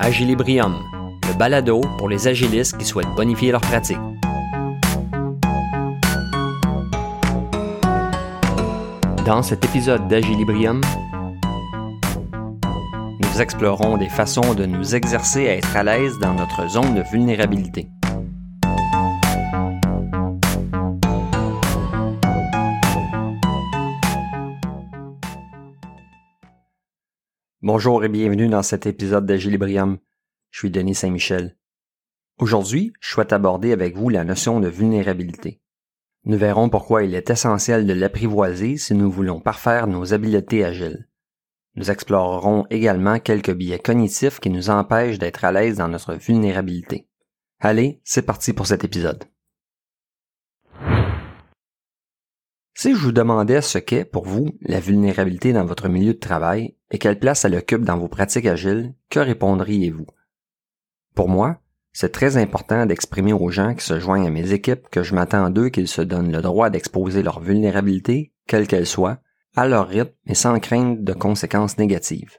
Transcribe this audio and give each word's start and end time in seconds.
Agilibrium, 0.00 0.76
le 1.26 1.36
balado 1.36 1.80
pour 1.98 2.08
les 2.08 2.28
agilistes 2.28 2.78
qui 2.78 2.84
souhaitent 2.84 3.14
bonifier 3.16 3.50
leur 3.50 3.60
pratique. 3.60 3.98
Dans 9.26 9.42
cet 9.42 9.64
épisode 9.64 10.06
d'Agilibrium, 10.06 10.80
nous 13.20 13.40
explorons 13.40 13.96
des 13.96 14.08
façons 14.08 14.54
de 14.54 14.66
nous 14.66 14.94
exercer 14.94 15.48
à 15.48 15.56
être 15.56 15.76
à 15.76 15.82
l'aise 15.82 16.16
dans 16.20 16.34
notre 16.34 16.68
zone 16.68 16.94
de 16.94 17.02
vulnérabilité. 17.02 17.88
Bonjour 27.70 28.02
et 28.02 28.08
bienvenue 28.08 28.48
dans 28.48 28.62
cet 28.62 28.86
épisode 28.86 29.26
d'Agilibrium. 29.26 29.98
Je 30.50 30.60
suis 30.60 30.70
Denis 30.70 30.94
Saint-Michel. 30.94 31.54
Aujourd'hui, 32.38 32.94
je 32.98 33.10
souhaite 33.10 33.34
aborder 33.34 33.72
avec 33.72 33.94
vous 33.94 34.08
la 34.08 34.24
notion 34.24 34.58
de 34.58 34.68
vulnérabilité. 34.68 35.60
Nous 36.24 36.38
verrons 36.38 36.70
pourquoi 36.70 37.04
il 37.04 37.14
est 37.14 37.28
essentiel 37.28 37.86
de 37.86 37.92
l'apprivoiser 37.92 38.78
si 38.78 38.94
nous 38.94 39.10
voulons 39.10 39.38
parfaire 39.38 39.86
nos 39.86 40.14
habiletés 40.14 40.64
agiles. 40.64 41.10
Nous 41.74 41.90
explorerons 41.90 42.64
également 42.70 43.18
quelques 43.18 43.52
biais 43.52 43.78
cognitifs 43.78 44.40
qui 44.40 44.48
nous 44.48 44.70
empêchent 44.70 45.18
d'être 45.18 45.44
à 45.44 45.52
l'aise 45.52 45.76
dans 45.76 45.88
notre 45.88 46.14
vulnérabilité. 46.14 47.06
Allez, 47.60 48.00
c'est 48.02 48.22
parti 48.22 48.54
pour 48.54 48.66
cet 48.66 48.84
épisode. 48.84 49.24
Si 52.80 52.94
je 52.94 53.00
vous 53.00 53.10
demandais 53.10 53.60
ce 53.60 53.78
qu'est 53.78 54.04
pour 54.04 54.24
vous 54.24 54.56
la 54.60 54.78
vulnérabilité 54.78 55.52
dans 55.52 55.64
votre 55.64 55.88
milieu 55.88 56.14
de 56.14 56.20
travail 56.20 56.76
et 56.92 56.98
quelle 56.98 57.18
place 57.18 57.44
elle 57.44 57.56
occupe 57.56 57.82
dans 57.82 57.98
vos 57.98 58.06
pratiques 58.06 58.46
agiles, 58.46 58.94
que 59.10 59.18
répondriez-vous? 59.18 60.06
Pour 61.16 61.28
moi, 61.28 61.60
c'est 61.92 62.12
très 62.12 62.36
important 62.36 62.86
d'exprimer 62.86 63.32
aux 63.32 63.50
gens 63.50 63.74
qui 63.74 63.84
se 63.84 63.98
joignent 63.98 64.28
à 64.28 64.30
mes 64.30 64.52
équipes 64.52 64.88
que 64.90 65.02
je 65.02 65.16
m'attends 65.16 65.50
d'eux 65.50 65.70
qu'ils 65.70 65.88
se 65.88 66.02
donnent 66.02 66.30
le 66.30 66.40
droit 66.40 66.70
d'exposer 66.70 67.24
leur 67.24 67.40
vulnérabilité, 67.40 68.32
quelle 68.46 68.68
qu'elle 68.68 68.86
soit, 68.86 69.18
à 69.56 69.66
leur 69.66 69.88
rythme 69.88 70.14
et 70.26 70.36
sans 70.36 70.60
crainte 70.60 71.02
de 71.02 71.12
conséquences 71.14 71.78
négatives. 71.78 72.38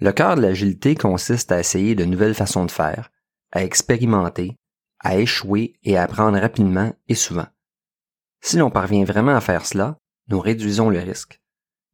Le 0.00 0.10
cœur 0.10 0.34
de 0.34 0.42
l'agilité 0.42 0.96
consiste 0.96 1.52
à 1.52 1.60
essayer 1.60 1.94
de 1.94 2.04
nouvelles 2.04 2.34
façons 2.34 2.64
de 2.64 2.72
faire, 2.72 3.12
à 3.52 3.62
expérimenter, 3.62 4.58
à 4.98 5.16
échouer 5.16 5.78
et 5.84 5.96
à 5.96 6.02
apprendre 6.02 6.40
rapidement 6.40 6.92
et 7.06 7.14
souvent. 7.14 7.46
Si 8.40 8.56
l'on 8.58 8.70
parvient 8.70 9.04
vraiment 9.04 9.34
à 9.34 9.40
faire 9.40 9.66
cela, 9.66 9.98
nous 10.28 10.40
réduisons 10.40 10.90
le 10.90 10.98
risque. 10.98 11.40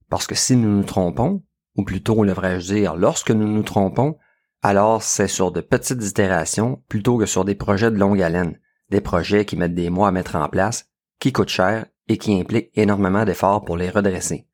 Parce 0.08 0.26
que 0.26 0.34
si 0.34 0.56
nous 0.56 0.68
nous 0.68 0.84
trompons, 0.84 1.42
ou 1.76 1.84
plutôt 1.84 2.24
devrais-je 2.24 2.74
dire 2.74 2.96
lorsque 2.96 3.30
nous 3.30 3.48
nous 3.48 3.62
trompons, 3.62 4.16
alors 4.62 5.02
c'est 5.02 5.28
sur 5.28 5.50
de 5.50 5.60
petites 5.60 6.02
itérations 6.02 6.82
plutôt 6.88 7.18
que 7.18 7.26
sur 7.26 7.44
des 7.44 7.54
projets 7.54 7.90
de 7.90 7.98
longue 7.98 8.22
haleine, 8.22 8.58
des 8.90 9.00
projets 9.00 9.44
qui 9.44 9.56
mettent 9.56 9.74
des 9.74 9.90
mois 9.90 10.08
à 10.08 10.12
mettre 10.12 10.36
en 10.36 10.48
place, 10.48 10.86
qui 11.18 11.32
coûtent 11.32 11.48
cher 11.48 11.86
et 12.08 12.18
qui 12.18 12.38
impliquent 12.38 12.70
énormément 12.74 13.24
d'efforts 13.24 13.64
pour 13.64 13.77
les 13.77 13.90
redresser. 13.90 14.46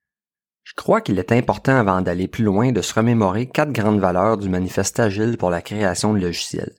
Je 0.64 0.74
crois 0.74 1.00
qu'il 1.00 1.18
est 1.18 1.32
important 1.32 1.76
avant 1.76 2.02
d'aller 2.02 2.28
plus 2.28 2.44
loin 2.44 2.72
de 2.72 2.82
se 2.82 2.94
remémorer 2.94 3.48
quatre 3.48 3.72
grandes 3.72 4.00
valeurs 4.00 4.36
du 4.36 4.48
manifeste 4.48 5.00
agile 5.00 5.38
pour 5.38 5.50
la 5.50 5.62
création 5.62 6.12
de 6.12 6.20
logiciels. 6.20 6.76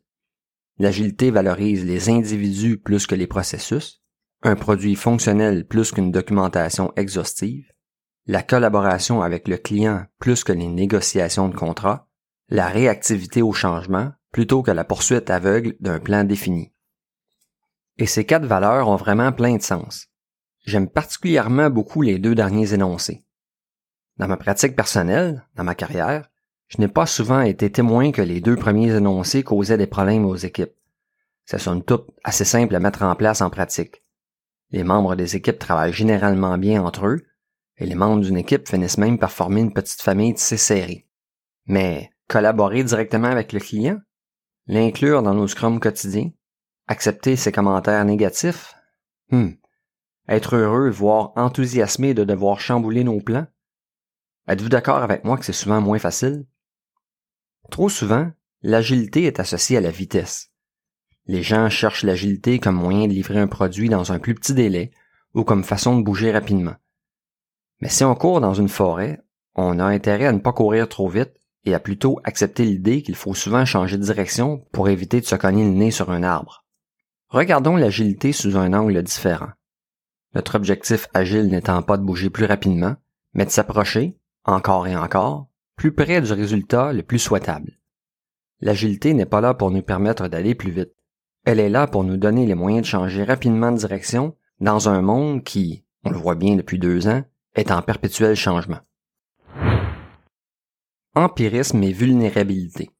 L'agilité 0.77 1.31
valorise 1.31 1.83
les 1.85 2.09
individus 2.09 2.77
plus 2.77 3.07
que 3.07 3.15
les 3.15 3.27
processus, 3.27 3.98
un 4.43 4.55
produit 4.55 4.95
fonctionnel 4.95 5.65
plus 5.65 5.91
qu'une 5.91 6.11
documentation 6.11 6.93
exhaustive, 6.95 7.71
la 8.25 8.41
collaboration 8.41 9.21
avec 9.21 9.47
le 9.47 9.57
client 9.57 10.05
plus 10.19 10.43
que 10.43 10.53
les 10.53 10.67
négociations 10.67 11.49
de 11.49 11.55
contrat, 11.55 12.07
la 12.47 12.67
réactivité 12.67 13.41
au 13.41 13.53
changement 13.53 14.11
plutôt 14.31 14.63
que 14.63 14.71
la 14.71 14.83
poursuite 14.83 15.29
aveugle 15.29 15.75
d'un 15.79 15.99
plan 15.99 16.23
défini. 16.23 16.71
Et 17.97 18.05
ces 18.05 18.25
quatre 18.25 18.45
valeurs 18.45 18.87
ont 18.87 18.95
vraiment 18.95 19.31
plein 19.31 19.57
de 19.57 19.61
sens. 19.61 20.07
J'aime 20.65 20.87
particulièrement 20.87 21.69
beaucoup 21.69 22.01
les 22.01 22.19
deux 22.19 22.35
derniers 22.35 22.73
énoncés. 22.73 23.25
Dans 24.17 24.27
ma 24.27 24.37
pratique 24.37 24.75
personnelle, 24.75 25.45
dans 25.55 25.63
ma 25.63 25.75
carrière, 25.75 26.29
je 26.67 26.77
n'ai 26.77 26.87
pas 26.87 27.07
souvent 27.07 27.41
été 27.41 27.71
témoin 27.71 28.11
que 28.11 28.21
les 28.21 28.41
deux 28.41 28.55
premiers 28.55 28.95
énoncés 28.95 29.43
causaient 29.43 29.77
des 29.77 29.87
problèmes 29.87 30.25
aux 30.25 30.35
équipes. 30.35 30.75
Ce 31.45 31.57
sont 31.57 31.81
toutes 31.81 32.07
assez 32.23 32.45
simples 32.45 32.75
à 32.75 32.79
mettre 32.79 33.01
en 33.01 33.15
place 33.15 33.41
en 33.41 33.49
pratique. 33.49 34.03
Les 34.71 34.83
membres 34.83 35.15
des 35.15 35.35
équipes 35.35 35.59
travaillent 35.59 35.93
généralement 35.93 36.57
bien 36.57 36.83
entre 36.83 37.07
eux, 37.07 37.25
et 37.77 37.85
les 37.85 37.95
membres 37.95 38.21
d'une 38.21 38.37
équipe 38.37 38.67
finissent 38.67 38.97
même 38.97 39.17
par 39.17 39.31
former 39.31 39.61
une 39.61 39.73
petite 39.73 40.01
famille 40.01 40.33
tissée 40.33 40.57
serrée. 40.57 41.07
Mais 41.65 42.11
collaborer 42.27 42.83
directement 42.83 43.29
avec 43.29 43.53
le 43.53 43.59
client, 43.59 43.99
l'inclure 44.67 45.23
dans 45.23 45.33
nos 45.33 45.47
scrums 45.47 45.79
quotidiens, 45.79 46.31
accepter 46.87 47.35
ses 47.35 47.51
commentaires 47.51 48.05
négatifs, 48.05 48.75
hmm. 49.31 49.51
être 50.27 50.55
heureux, 50.55 50.89
voire 50.89 51.31
enthousiasmé 51.35 52.13
de 52.13 52.23
devoir 52.23 52.59
chambouler 52.59 53.03
nos 53.03 53.21
plans. 53.21 53.47
Êtes-vous 54.47 54.69
d'accord 54.69 54.97
avec 54.97 55.23
moi 55.23 55.37
que 55.37 55.45
c'est 55.45 55.53
souvent 55.53 55.81
moins 55.81 55.99
facile? 55.99 56.45
Trop 57.71 57.89
souvent, 57.89 58.31
l'agilité 58.61 59.23
est 59.23 59.39
associée 59.39 59.77
à 59.77 59.81
la 59.81 59.91
vitesse. 59.91 60.51
Les 61.29 61.43
gens 61.43 61.69
cherchent 61.69 62.01
l'agilité 62.01 62.57
comme 62.57 62.73
moyen 62.73 63.05
de 63.05 63.13
livrer 63.13 63.37
un 63.37 63.45
produit 63.45 63.87
dans 63.87 64.11
un 64.11 64.17
plus 64.17 64.33
petit 64.33 64.55
délai 64.55 64.89
ou 65.35 65.43
comme 65.43 65.63
façon 65.63 65.95
de 65.95 66.01
bouger 66.01 66.31
rapidement. 66.31 66.73
Mais 67.81 67.89
si 67.89 68.03
on 68.03 68.15
court 68.15 68.41
dans 68.41 68.55
une 68.55 68.67
forêt, 68.67 69.21
on 69.53 69.77
a 69.77 69.83
intérêt 69.83 70.25
à 70.25 70.31
ne 70.31 70.39
pas 70.39 70.53
courir 70.53 70.89
trop 70.89 71.07
vite 71.07 71.35
et 71.65 71.75
à 71.75 71.79
plutôt 71.79 72.19
accepter 72.23 72.65
l'idée 72.65 73.03
qu'il 73.03 73.13
faut 73.13 73.35
souvent 73.35 73.63
changer 73.63 73.99
de 73.99 74.03
direction 74.03 74.65
pour 74.71 74.89
éviter 74.89 75.21
de 75.21 75.25
se 75.27 75.35
cogner 75.35 75.65
le 75.65 75.69
nez 75.69 75.91
sur 75.91 76.09
un 76.09 76.23
arbre. 76.23 76.65
Regardons 77.27 77.75
l'agilité 77.75 78.31
sous 78.31 78.57
un 78.57 78.73
angle 78.73 79.03
différent. 79.03 79.51
Notre 80.33 80.55
objectif 80.55 81.09
agile 81.13 81.49
n'étant 81.49 81.83
pas 81.83 81.97
de 81.97 82.03
bouger 82.03 82.31
plus 82.31 82.45
rapidement, 82.45 82.95
mais 83.35 83.45
de 83.45 83.51
s'approcher, 83.51 84.17
encore 84.45 84.87
et 84.87 84.95
encore, 84.95 85.47
plus 85.75 85.91
près 85.91 86.21
du 86.21 86.33
résultat 86.33 86.91
le 86.91 87.03
plus 87.03 87.19
souhaitable. 87.19 87.77
L'agilité 88.61 89.13
n'est 89.13 89.27
pas 89.27 89.41
là 89.41 89.53
pour 89.53 89.69
nous 89.69 89.83
permettre 89.83 90.27
d'aller 90.27 90.55
plus 90.55 90.71
vite. 90.71 90.95
Elle 91.49 91.59
est 91.59 91.69
là 91.69 91.87
pour 91.87 92.03
nous 92.03 92.17
donner 92.17 92.45
les 92.45 92.53
moyens 92.53 92.83
de 92.83 92.87
changer 92.87 93.23
rapidement 93.23 93.71
de 93.71 93.77
direction 93.79 94.35
dans 94.59 94.87
un 94.87 95.01
monde 95.01 95.43
qui, 95.43 95.83
on 96.03 96.11
le 96.11 96.15
voit 96.19 96.35
bien 96.35 96.55
depuis 96.55 96.77
deux 96.77 97.07
ans, 97.07 97.23
est 97.55 97.71
en 97.71 97.81
perpétuel 97.81 98.35
changement. 98.35 98.77
Empirisme 101.15 101.81
et 101.81 101.91
vulnérabilité. 101.91 102.91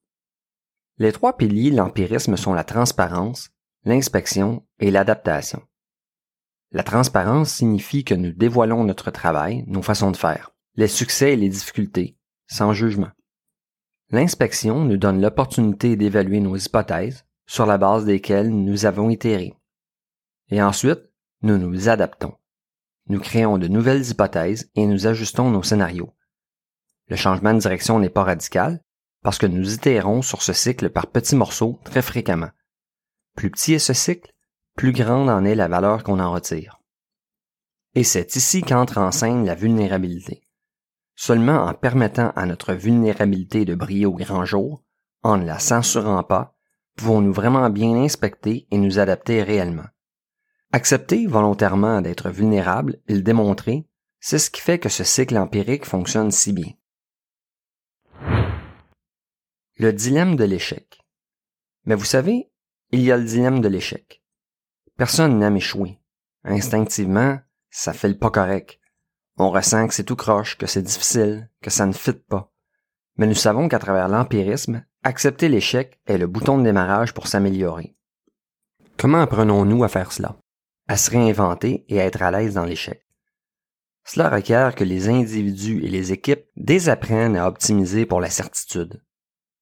Les 0.98 1.12
trois 1.12 1.38
piliers 1.38 1.70
de 1.70 1.76
l'empirisme 1.76 2.38
sont 2.38 2.56
la 2.56 2.64
transparence, 2.64 3.52
l'inspection 3.86 4.66
et 4.80 4.90
l'adaptation. 4.90 5.62
La 6.72 6.82
transparence 6.82 7.52
signifie 7.52 8.04
que 8.04 8.16
nous 8.16 8.32
dévoilons 8.32 8.84
notre 8.84 9.12
travail, 9.12 9.64
nos 9.68 9.84
façons 9.84 10.10
de 10.10 10.18
faire, 10.18 10.56
les 10.74 10.88
succès 10.88 11.34
et 11.34 11.36
les 11.36 11.50
difficultés, 11.50 12.18
sans 12.48 12.74
jugement. 12.74 13.12
L'inspection 14.10 14.86
nous 14.86 14.98
donne 14.98 15.22
l'opportunité 15.22 15.96
d'évaluer 15.96 16.40
nos 16.40 16.58
hypothèses, 16.58 17.26
sur 17.50 17.66
la 17.66 17.80
base 17.80 18.06
desquelles 18.06 18.52
nous 18.52 18.86
avons 18.86 19.10
itéré. 19.10 19.56
Et 20.50 20.62
ensuite, 20.62 21.02
nous 21.42 21.58
nous 21.58 21.90
adaptons. 21.90 22.36
Nous 23.08 23.20
créons 23.20 23.58
de 23.58 23.68
nouvelles 23.68 24.08
hypothèses 24.08 24.70
et 24.76 24.86
nous 24.86 25.08
ajustons 25.08 25.50
nos 25.50 25.64
scénarios. 25.64 26.14
Le 27.08 27.16
changement 27.16 27.56
de 27.56 27.60
direction 27.60 27.98
n'est 27.98 28.12
pas 28.12 28.24
radical 28.24 28.84
parce 29.24 29.40
que 29.40 29.48
nous 29.48 29.74
itérons 29.74 30.22
sur 30.22 30.44
ce 30.44 30.54
cycle 30.54 30.92
par 30.92 31.08
petits 31.08 31.36
morceaux 31.36 31.80
très 31.84 32.04
fréquemment. 32.04 32.52
Plus 33.36 33.50
petit 33.50 33.74
est 33.74 33.80
ce 33.80 33.94
cycle, 33.94 34.32
plus 34.76 34.92
grande 34.92 35.28
en 35.28 35.44
est 35.44 35.56
la 35.56 35.68
valeur 35.68 36.04
qu'on 36.04 36.20
en 36.20 36.32
retire. 36.32 36.80
Et 37.96 38.04
c'est 38.04 38.36
ici 38.36 38.62
qu'entre 38.62 39.00
en 39.00 39.12
scène 39.12 39.44
la 39.44 39.56
vulnérabilité. 39.56 40.44
Seulement 41.16 41.66
en 41.66 41.74
permettant 41.74 42.30
à 42.36 42.46
notre 42.46 42.76
vulnérabilité 42.76 43.66
de 43.66 43.74
briller 43.74 44.06
au 44.06 44.14
grand 44.14 44.46
jour, 44.46 44.84
en 45.24 45.38
ne 45.38 45.46
la 45.46 45.58
censurant 45.58 46.24
pas, 46.24 46.59
pouvons-nous 47.00 47.32
vraiment 47.32 47.70
bien 47.70 47.96
inspecter 47.96 48.68
et 48.72 48.78
nous 48.78 49.00
adapter 49.00 49.42
réellement? 49.42 49.88
Accepter 50.74 51.28
volontairement 51.28 52.02
d'être 52.02 52.30
vulnérable 52.30 53.00
et 53.08 53.16
le 53.16 53.22
démontrer, 53.22 53.88
c'est 54.20 54.38
ce 54.38 54.52
qui 54.52 54.60
fait 54.60 54.80
que 54.80 54.90
ce 54.90 55.06
cycle 55.06 55.38
empirique 55.38 55.86
fonctionne 55.86 56.30
si 56.30 56.52
bien. 56.52 56.74
Le 59.78 59.94
dilemme 59.94 60.36
de 60.36 60.44
l'échec. 60.44 61.00
Mais 61.86 61.96
vous 61.96 62.04
savez, 62.04 62.52
il 62.92 63.00
y 63.00 63.14
a 63.14 63.18
le 63.18 63.24
dilemme 63.24 63.62
de 63.62 63.70
l'échec. 63.70 64.22
Personne 64.98 65.40
n'aime 65.40 65.56
échouer. 65.56 66.02
Instinctivement, 66.44 67.40
ça 67.70 67.94
fait 67.94 68.10
le 68.10 68.18
pas 68.18 68.30
correct. 68.30 68.78
On 69.38 69.52
ressent 69.52 69.88
que 69.88 69.94
c'est 69.94 70.04
tout 70.04 70.18
croche, 70.18 70.58
que 70.58 70.68
c'est 70.68 70.82
difficile, 70.82 71.50
que 71.62 71.70
ça 71.70 71.86
ne 71.86 71.94
fit 71.94 72.12
pas. 72.12 72.52
Mais 73.16 73.26
nous 73.26 73.36
savons 73.36 73.70
qu'à 73.70 73.80
travers 73.80 74.10
l'empirisme, 74.10 74.84
Accepter 75.04 75.48
l'échec 75.48 75.98
est 76.08 76.18
le 76.18 76.28
bouton 76.28 76.58
de 76.58 76.64
démarrage 76.64 77.14
pour 77.14 77.28
s'améliorer. 77.28 77.96
Comment 78.98 79.22
apprenons-nous 79.22 79.86
à 79.86 79.88
faire 79.88 80.12
cela? 80.12 80.36
À 80.90 80.98
se 80.98 81.10
réinventer 81.10 81.86
et 81.88 82.02
à 82.02 82.06
être 82.06 82.22
à 82.22 82.32
l'aise 82.32 82.56
dans 82.56 82.66
l'échec. 82.66 83.08
Cela 84.04 84.30
requiert 84.30 84.76
que 84.76 84.84
les 84.84 85.08
individus 85.08 85.86
et 85.86 85.88
les 85.88 86.12
équipes 86.12 86.44
désapprennent 86.58 87.38
à 87.38 87.48
optimiser 87.48 88.06
pour 88.06 88.20
la 88.20 88.30
certitude. 88.30 89.02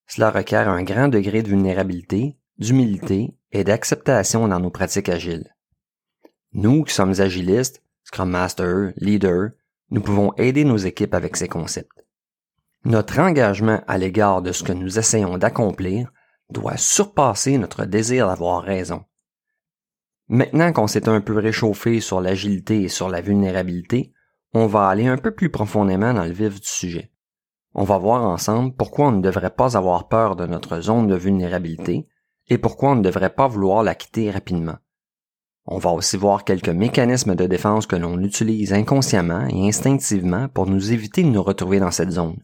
Cela 0.07 0.31
requiert 0.31 0.69
un 0.69 0.81
grand 0.81 1.07
degré 1.07 1.43
de 1.43 1.49
vulnérabilité, 1.49 2.39
d'humilité 2.57 3.37
et 3.51 3.63
d'acceptation 3.63 4.47
dans 4.47 4.59
nos 4.59 4.71
pratiques 4.71 5.09
agiles. 5.09 5.53
Nous 6.53 6.83
qui 6.83 6.95
sommes 6.95 7.21
agilistes, 7.21 7.83
Scrum 8.05 8.31
Master, 8.31 8.91
Leader, 8.95 9.51
nous 9.91 10.01
pouvons 10.01 10.33
aider 10.37 10.63
nos 10.63 10.77
équipes 10.77 11.13
avec 11.13 11.35
ces 11.35 11.47
concepts. 11.47 12.06
Notre 12.85 13.19
engagement 13.19 13.81
à 13.87 13.97
l'égard 13.97 14.41
de 14.41 14.51
ce 14.51 14.63
que 14.63 14.73
nous 14.73 14.99
essayons 14.99 15.37
d'accomplir 15.37 16.11
doit 16.49 16.77
surpasser 16.77 17.57
notre 17.57 17.85
désir 17.85 18.27
d'avoir 18.27 18.63
raison. 18.63 19.03
Maintenant 20.29 20.71
qu'on 20.73 20.87
s'est 20.87 21.09
un 21.09 21.21
peu 21.21 21.37
réchauffé 21.37 21.99
sur 21.99 22.21
l'agilité 22.21 22.83
et 22.83 22.89
sur 22.89 23.09
la 23.09 23.21
vulnérabilité, 23.21 24.13
on 24.53 24.67
va 24.67 24.87
aller 24.87 25.07
un 25.07 25.17
peu 25.17 25.31
plus 25.31 25.49
profondément 25.49 26.13
dans 26.13 26.25
le 26.25 26.31
vif 26.31 26.59
du 26.59 26.67
sujet. 26.67 27.11
On 27.73 27.83
va 27.83 27.97
voir 27.97 28.23
ensemble 28.23 28.73
pourquoi 28.75 29.07
on 29.07 29.11
ne 29.11 29.21
devrait 29.21 29.53
pas 29.53 29.77
avoir 29.77 30.07
peur 30.07 30.35
de 30.35 30.45
notre 30.45 30.81
zone 30.81 31.07
de 31.07 31.15
vulnérabilité 31.15 32.07
et 32.47 32.57
pourquoi 32.57 32.91
on 32.91 32.95
ne 32.95 33.03
devrait 33.03 33.33
pas 33.33 33.47
vouloir 33.47 33.83
la 33.83 33.95
quitter 33.95 34.31
rapidement. 34.31 34.77
On 35.65 35.77
va 35.77 35.91
aussi 35.91 36.15
voir 36.15 36.45
quelques 36.45 36.69
mécanismes 36.69 37.35
de 37.35 37.45
défense 37.45 37.85
que 37.85 37.97
l'on 37.97 38.19
utilise 38.23 38.73
inconsciemment 38.73 39.47
et 39.47 39.67
instinctivement 39.67 40.47
pour 40.47 40.65
nous 40.65 40.93
éviter 40.93 41.23
de 41.23 41.27
nous 41.27 41.43
retrouver 41.43 41.79
dans 41.79 41.91
cette 41.91 42.11
zone. 42.11 42.37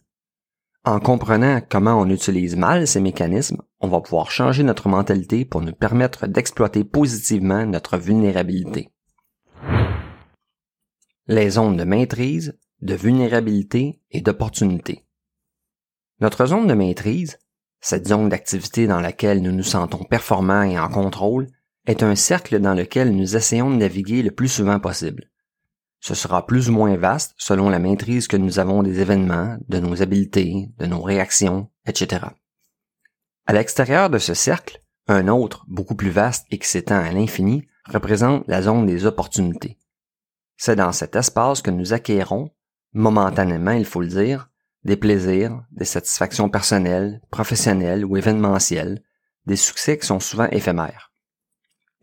En 0.86 1.00
comprenant 1.00 1.62
comment 1.62 1.98
on 1.98 2.10
utilise 2.10 2.58
mal 2.58 2.88
ces 2.88 3.00
mécanismes, 3.00 3.62
on 3.80 3.88
va 3.88 4.02
pouvoir 4.02 4.32
changer 4.32 4.64
notre 4.64 4.90
mentalité 4.90 5.46
pour 5.46 5.62
nous 5.62 5.72
permettre 5.72 6.28
d'exploiter 6.28 6.84
positivement 6.84 7.66
notre 7.66 7.98
vulnérabilité. 7.98 8.90
Les 11.28 11.52
zones 11.52 11.78
de 11.78 11.86
maîtrise, 11.86 12.60
de 12.82 12.96
vulnérabilité 12.96 14.02
et 14.12 14.20
d'opportunité. 14.20 15.06
Notre 16.20 16.48
zone 16.48 16.68
de 16.68 16.74
maîtrise, 16.74 17.40
cette 17.80 18.10
zone 18.10 18.28
d'activité 18.28 18.86
dans 18.86 19.00
laquelle 19.00 19.42
nous 19.42 19.54
nous 19.54 19.64
sentons 19.64 20.04
performants 20.04 20.64
et 20.64 20.78
en 20.78 20.90
contrôle, 20.90 21.48
est 21.88 22.04
un 22.04 22.16
cercle 22.16 22.60
dans 22.60 22.74
lequel 22.74 23.16
nous 23.16 23.38
essayons 23.38 23.72
de 23.72 23.78
naviguer 23.78 24.22
le 24.22 24.32
plus 24.32 24.50
souvent 24.50 24.82
possible. 24.82 25.30
Ce 26.04 26.16
sera 26.16 26.46
plus 26.46 26.68
ou 26.68 26.74
moins 26.74 26.98
vaste 26.98 27.34
selon 27.38 27.70
la 27.70 27.80
maîtrise 27.80 28.28
que 28.28 28.36
nous 28.36 28.60
avons 28.60 28.84
des 28.84 29.00
événements, 29.00 29.58
de 29.70 29.80
nos 29.80 30.02
habiletés, 30.02 30.70
de 30.78 30.86
nos 30.86 31.02
réactions, 31.02 31.70
etc. 31.86 32.26
À 33.46 33.54
l'extérieur 33.54 34.10
de 34.10 34.18
ce 34.18 34.34
cercle, 34.34 34.84
un 35.08 35.30
autre, 35.30 35.64
beaucoup 35.70 35.96
plus 35.96 36.10
vaste 36.10 36.46
et 36.52 36.58
qui 36.58 36.68
s'étend 36.68 36.98
à 36.98 37.10
l'infini, 37.14 37.66
représente 37.86 38.44
la 38.48 38.62
zone 38.62 38.86
des 38.86 39.06
opportunités. 39.06 39.80
C'est 40.58 40.76
dans 40.76 40.92
cet 40.92 41.16
espace 41.16 41.62
que 41.62 41.72
nous 41.72 41.94
acquérons, 41.94 42.52
momentanément 42.92 43.72
il 43.72 43.86
faut 43.86 44.02
le 44.02 44.08
dire, 44.08 44.50
des 44.84 44.98
plaisirs, 44.98 45.64
des 45.72 45.86
satisfactions 45.86 46.50
personnelles, 46.50 47.22
professionnelles 47.32 48.04
ou 48.04 48.18
événementielles, 48.18 49.02
des 49.46 49.56
succès 49.56 49.98
qui 49.98 50.06
sont 50.06 50.20
souvent 50.20 50.50
éphémères. 50.52 51.13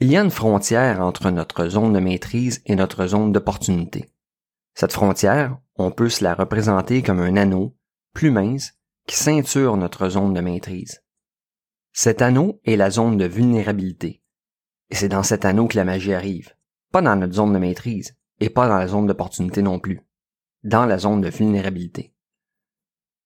Il 0.02 0.10
y 0.10 0.16
a 0.16 0.22
une 0.22 0.30
frontière 0.30 1.02
entre 1.02 1.30
notre 1.30 1.68
zone 1.68 1.92
de 1.92 2.00
maîtrise 2.00 2.62
et 2.64 2.74
notre 2.74 3.06
zone 3.06 3.32
d'opportunité. 3.32 4.10
Cette 4.74 4.94
frontière, 4.94 5.58
on 5.76 5.90
peut 5.90 6.08
se 6.08 6.24
la 6.24 6.32
représenter 6.32 7.02
comme 7.02 7.20
un 7.20 7.36
anneau, 7.36 7.76
plus 8.14 8.30
mince, 8.30 8.72
qui 9.06 9.16
ceinture 9.16 9.76
notre 9.76 10.08
zone 10.08 10.32
de 10.32 10.40
maîtrise. 10.40 11.02
Cet 11.92 12.22
anneau 12.22 12.62
est 12.64 12.76
la 12.76 12.88
zone 12.88 13.18
de 13.18 13.26
vulnérabilité. 13.26 14.22
Et 14.88 14.94
c'est 14.94 15.10
dans 15.10 15.22
cet 15.22 15.44
anneau 15.44 15.68
que 15.68 15.76
la 15.76 15.84
magie 15.84 16.14
arrive. 16.14 16.54
Pas 16.92 17.02
dans 17.02 17.16
notre 17.16 17.34
zone 17.34 17.52
de 17.52 17.58
maîtrise, 17.58 18.16
et 18.40 18.48
pas 18.48 18.68
dans 18.68 18.78
la 18.78 18.88
zone 18.88 19.06
d'opportunité 19.06 19.60
non 19.60 19.78
plus. 19.78 20.00
Dans 20.64 20.86
la 20.86 20.96
zone 20.96 21.20
de 21.20 21.28
vulnérabilité. 21.28 22.14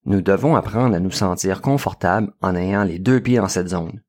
Nous 0.06 0.22
devons 0.22 0.56
apprendre 0.56 0.96
à 0.96 1.00
nous 1.00 1.12
sentir 1.12 1.62
confortables 1.62 2.32
en 2.42 2.56
ayant 2.56 2.82
les 2.82 2.98
deux 2.98 3.22
pieds 3.22 3.38
dans 3.38 3.48
cette 3.48 3.68
zone, 3.68 4.02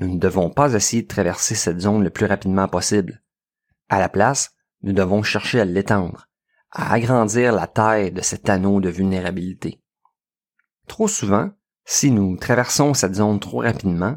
nous 0.00 0.08
ne 0.08 0.18
devons 0.18 0.48
pas 0.48 0.72
essayer 0.72 1.02
de 1.02 1.08
traverser 1.08 1.54
cette 1.54 1.80
zone 1.80 2.02
le 2.02 2.10
plus 2.10 2.24
rapidement 2.24 2.66
possible. 2.68 3.22
À 3.90 4.00
la 4.00 4.08
place, 4.08 4.56
nous 4.82 4.94
devons 4.94 5.22
chercher 5.22 5.60
à 5.60 5.66
l'étendre, 5.66 6.26
à 6.70 6.94
agrandir 6.94 7.52
la 7.52 7.66
taille 7.66 8.10
de 8.10 8.22
cet 8.22 8.48
anneau 8.48 8.80
de 8.80 8.88
vulnérabilité. 8.88 9.82
Trop 10.88 11.06
souvent, 11.06 11.50
si 11.84 12.10
nous 12.10 12.36
traversons 12.38 12.94
cette 12.94 13.14
zone 13.14 13.40
trop 13.40 13.60
rapidement, 13.60 14.16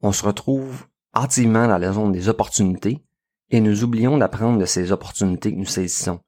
on 0.00 0.12
se 0.12 0.24
retrouve 0.24 0.86
hâtivement 1.14 1.66
dans 1.66 1.78
la 1.78 1.92
zone 1.92 2.12
des 2.12 2.28
opportunités 2.28 3.04
et 3.50 3.60
nous 3.60 3.82
oublions 3.82 4.18
d'apprendre 4.18 4.60
de 4.60 4.64
ces 4.64 4.92
opportunités 4.92 5.52
que 5.52 5.58
nous 5.58 5.66
saisissons. 5.66 6.20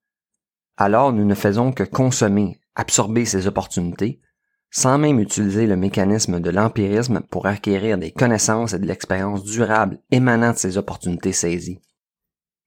Alors 0.77 1.13
nous 1.13 1.25
ne 1.25 1.35
faisons 1.35 1.73
que 1.73 1.85
consommer, 1.85 2.61
absorber 2.75 3.27
ces 3.27 3.47
opportunités 3.47 4.21
sans 4.71 4.99
même 4.99 5.19
utiliser 5.19 5.67
le 5.67 5.77
mécanisme 5.77 6.41
de 6.41 6.51
l'empirisme 6.51 7.21
pour 7.31 7.47
acquérir 7.47 7.99
des 7.99 8.11
connaissances 8.11 8.75
et 8.75 8.79
de 8.79 8.87
l'expérience 8.87 9.43
durable 9.45 9.99
émanant 10.11 10.53
de 10.53 10.59
ces 10.59 10.77
opportunités 10.77 11.33
saisies. 11.33 11.81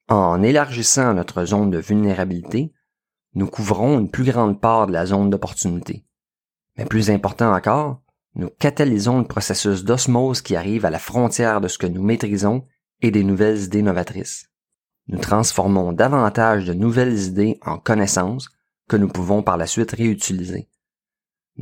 En 0.07 0.41
élargissant 0.41 1.13
notre 1.13 1.45
zone 1.45 1.69
de 1.69 1.77
vulnérabilité, 1.77 2.73
nous 3.33 3.47
couvrons 3.47 3.99
une 3.99 4.09
plus 4.09 4.25
grande 4.25 4.59
part 4.59 4.87
de 4.87 4.93
la 4.93 5.05
zone 5.05 5.29
d'opportunité. 5.29 6.05
Mais 6.77 6.85
plus 6.85 7.09
important 7.09 7.53
encore, 7.53 8.01
nous 8.35 8.49
catalysons 8.59 9.19
le 9.19 9.27
processus 9.27 9.83
d'osmose 9.83 10.41
qui 10.41 10.55
arrive 10.55 10.85
à 10.85 10.89
la 10.89 10.99
frontière 10.99 11.61
de 11.61 11.67
ce 11.67 11.77
que 11.77 11.87
nous 11.87 12.03
maîtrisons 12.03 12.65
et 13.01 13.11
des 13.11 13.23
nouvelles 13.23 13.63
idées 13.63 13.81
novatrices. 13.81 14.47
Nous 15.07 15.19
transformons 15.19 15.91
davantage 15.91 16.65
de 16.65 16.73
nouvelles 16.73 17.19
idées 17.23 17.59
en 17.65 17.77
connaissances 17.77 18.49
que 18.87 18.97
nous 18.97 19.09
pouvons 19.09 19.43
par 19.43 19.57
la 19.57 19.67
suite 19.67 19.91
réutiliser. 19.91 20.69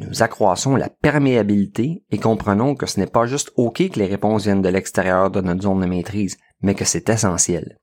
Nous 0.01 0.23
accroissons 0.23 0.77
la 0.77 0.87
perméabilité 0.87 2.05
et 2.09 2.19
comprenons 2.19 2.73
que 2.73 2.85
ce 2.85 3.01
n'est 3.01 3.05
pas 3.05 3.25
juste 3.25 3.51
OK 3.57 3.89
que 3.89 3.99
les 3.99 4.05
réponses 4.05 4.43
viennent 4.43 4.61
de 4.61 4.69
l'extérieur 4.69 5.29
de 5.29 5.41
notre 5.41 5.63
zone 5.63 5.81
de 5.81 5.87
maîtrise, 5.87 6.37
mais 6.61 6.73
que 6.73 6.85
c'est 6.85 7.09
essentiel. 7.09 7.77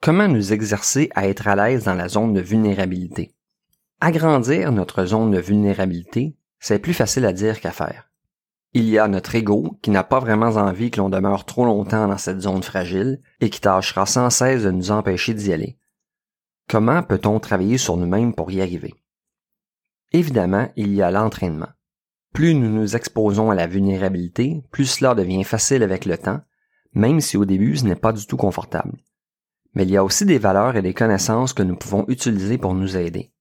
Comment 0.00 0.28
nous 0.28 0.52
exercer 0.52 1.10
à 1.16 1.26
être 1.26 1.48
à 1.48 1.56
l'aise 1.56 1.84
dans 1.84 1.94
la 1.94 2.08
zone 2.08 2.34
de 2.34 2.40
vulnérabilité? 2.40 3.34
Agrandir 4.00 4.70
notre 4.70 5.04
zone 5.06 5.32
de 5.32 5.40
vulnérabilité, 5.40 6.36
c'est 6.60 6.78
plus 6.78 6.94
facile 6.94 7.26
à 7.26 7.32
dire 7.32 7.60
qu'à 7.60 7.72
faire. 7.72 8.10
Il 8.72 8.88
y 8.88 8.96
a 8.96 9.08
notre 9.08 9.34
ego 9.34 9.76
qui 9.82 9.90
n'a 9.90 10.04
pas 10.04 10.20
vraiment 10.20 10.50
envie 10.50 10.92
que 10.92 10.98
l'on 10.98 11.08
demeure 11.08 11.46
trop 11.46 11.64
longtemps 11.64 12.06
dans 12.06 12.18
cette 12.18 12.40
zone 12.40 12.62
fragile 12.62 13.20
et 13.40 13.50
qui 13.50 13.60
tâchera 13.60 14.06
sans 14.06 14.30
cesse 14.30 14.62
de 14.62 14.70
nous 14.70 14.92
empêcher 14.92 15.34
d'y 15.34 15.52
aller. 15.52 15.78
Comment 16.68 17.02
peut-on 17.02 17.40
travailler 17.40 17.76
sur 17.76 17.96
nous-mêmes 17.96 18.32
pour 18.32 18.52
y 18.52 18.62
arriver? 18.62 18.94
Évidemment, 20.12 20.68
il 20.76 20.92
y 20.94 21.02
a 21.02 21.10
l'entraînement. 21.10 21.68
Plus 22.32 22.54
nous 22.54 22.68
nous 22.68 22.96
exposons 22.96 23.50
à 23.50 23.54
la 23.54 23.66
vulnérabilité, 23.66 24.62
plus 24.70 24.86
cela 24.86 25.14
devient 25.14 25.44
facile 25.44 25.82
avec 25.82 26.04
le 26.04 26.16
temps, 26.16 26.40
même 26.92 27.20
si 27.20 27.36
au 27.36 27.44
début 27.44 27.76
ce 27.76 27.84
n'est 27.84 27.96
pas 27.96 28.12
du 28.12 28.26
tout 28.26 28.36
confortable. 28.36 28.98
Mais 29.74 29.84
il 29.84 29.90
y 29.90 29.96
a 29.96 30.04
aussi 30.04 30.24
des 30.24 30.38
valeurs 30.38 30.76
et 30.76 30.82
des 30.82 30.94
connaissances 30.94 31.52
que 31.52 31.62
nous 31.62 31.76
pouvons 31.76 32.04
utiliser 32.08 32.58
pour 32.58 32.74
nous 32.74 32.96
aider. 32.96 33.32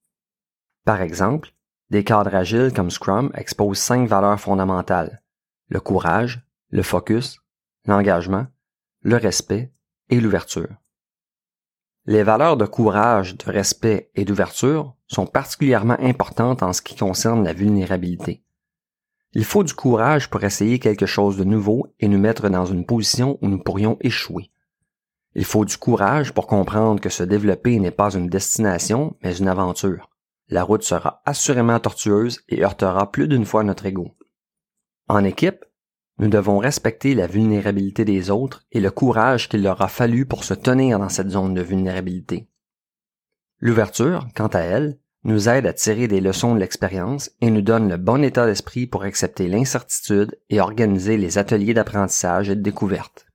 Par 0.85 1.01
exemple, 1.01 1.53
des 1.89 2.03
cadres 2.03 2.35
agiles 2.35 2.71
comme 2.73 2.91
Scrum 2.91 3.31
exposent 3.33 3.79
cinq 3.79 4.07
valeurs 4.07 4.39
fondamentales. 4.39 5.23
Le 5.69 5.79
courage, 5.79 6.47
le 6.69 6.83
focus, 6.83 7.39
l'engagement, 7.85 8.45
le 9.01 9.15
respect 9.15 9.71
et 10.09 10.19
l'ouverture. 10.19 10.69
Les 12.09 12.23
valeurs 12.23 12.57
de 12.57 12.65
courage, 12.65 13.37
de 13.37 13.51
respect 13.51 14.09
et 14.15 14.25
d'ouverture 14.25 14.95
sont 15.05 15.27
particulièrement 15.27 15.95
importantes 15.99 16.63
en 16.63 16.73
ce 16.73 16.81
qui 16.81 16.95
concerne 16.95 17.43
la 17.43 17.53
vulnérabilité. 17.53 18.41
Il 19.33 19.45
faut 19.45 19.63
du 19.63 19.75
courage 19.75 20.27
pour 20.27 20.43
essayer 20.43 20.79
quelque 20.79 21.05
chose 21.05 21.37
de 21.37 21.43
nouveau 21.43 21.85
et 21.99 22.07
nous 22.07 22.17
mettre 22.17 22.49
dans 22.49 22.65
une 22.65 22.87
position 22.87 23.37
où 23.43 23.47
nous 23.47 23.59
pourrions 23.59 23.95
échouer. 24.01 24.49
Il 25.35 25.45
faut 25.45 25.65
du 25.65 25.77
courage 25.77 26.33
pour 26.33 26.47
comprendre 26.47 26.99
que 26.99 27.09
se 27.09 27.21
développer 27.21 27.77
n'est 27.77 27.91
pas 27.91 28.15
une 28.15 28.27
destination, 28.27 29.15
mais 29.21 29.37
une 29.37 29.47
aventure. 29.47 30.09
La 30.47 30.63
route 30.63 30.81
sera 30.81 31.21
assurément 31.25 31.79
tortueuse 31.79 32.41
et 32.49 32.63
heurtera 32.63 33.11
plus 33.11 33.27
d'une 33.27 33.45
fois 33.45 33.63
notre 33.63 33.85
ego. 33.85 34.15
En 35.09 35.23
équipe, 35.23 35.63
nous 36.19 36.27
devons 36.27 36.57
respecter 36.57 37.15
la 37.15 37.27
vulnérabilité 37.27 38.03
des 38.03 38.29
autres 38.29 38.65
et 38.71 38.81
le 38.81 38.91
courage 38.91 39.47
qu'il 39.47 39.63
leur 39.63 39.81
a 39.81 39.87
fallu 39.87 40.25
pour 40.25 40.43
se 40.43 40.53
tenir 40.53 40.99
dans 40.99 41.09
cette 41.09 41.29
zone 41.29 41.53
de 41.53 41.61
vulnérabilité. 41.61 42.49
L'ouverture, 43.59 44.27
quant 44.35 44.47
à 44.47 44.59
elle, 44.59 44.99
nous 45.23 45.49
aide 45.49 45.65
à 45.65 45.73
tirer 45.73 46.07
des 46.07 46.21
leçons 46.21 46.55
de 46.55 46.59
l'expérience 46.59 47.31
et 47.41 47.51
nous 47.51 47.61
donne 47.61 47.89
le 47.89 47.97
bon 47.97 48.23
état 48.23 48.45
d'esprit 48.45 48.87
pour 48.87 49.03
accepter 49.03 49.47
l'incertitude 49.47 50.37
et 50.49 50.61
organiser 50.61 51.17
les 51.17 51.37
ateliers 51.37 51.73
d'apprentissage 51.73 52.49
et 52.49 52.55
de 52.55 52.61
découverte. 52.61 53.25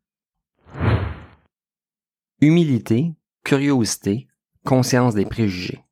Humilité, 2.41 3.15
curiosité, 3.45 4.29
conscience 4.65 5.15
des 5.15 5.27
préjugés. 5.27 5.84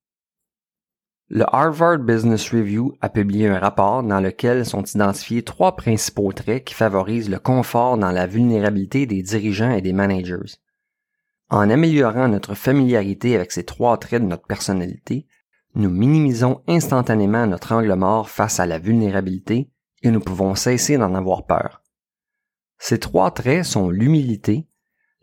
Le 1.34 1.46
Harvard 1.50 2.00
Business 2.00 2.50
Review 2.50 2.92
a 3.00 3.08
publié 3.08 3.48
un 3.48 3.58
rapport 3.58 4.02
dans 4.02 4.20
lequel 4.20 4.66
sont 4.66 4.84
identifiés 4.84 5.42
trois 5.42 5.76
principaux 5.76 6.30
traits 6.30 6.62
qui 6.62 6.74
favorisent 6.74 7.30
le 7.30 7.38
confort 7.38 7.96
dans 7.96 8.10
la 8.10 8.26
vulnérabilité 8.26 9.06
des 9.06 9.22
dirigeants 9.22 9.70
et 9.70 9.80
des 9.80 9.94
managers. 9.94 10.58
En 11.48 11.70
améliorant 11.70 12.28
notre 12.28 12.54
familiarité 12.54 13.34
avec 13.34 13.50
ces 13.50 13.64
trois 13.64 13.96
traits 13.96 14.22
de 14.22 14.28
notre 14.28 14.46
personnalité, 14.46 15.26
nous 15.74 15.88
minimisons 15.88 16.62
instantanément 16.68 17.46
notre 17.46 17.72
angle 17.72 17.94
mort 17.94 18.28
face 18.28 18.60
à 18.60 18.66
la 18.66 18.78
vulnérabilité 18.78 19.70
et 20.02 20.10
nous 20.10 20.20
pouvons 20.20 20.54
cesser 20.54 20.98
d'en 20.98 21.14
avoir 21.14 21.46
peur. 21.46 21.82
Ces 22.78 22.98
trois 22.98 23.30
traits 23.30 23.64
sont 23.64 23.88
l'humilité, 23.88 24.68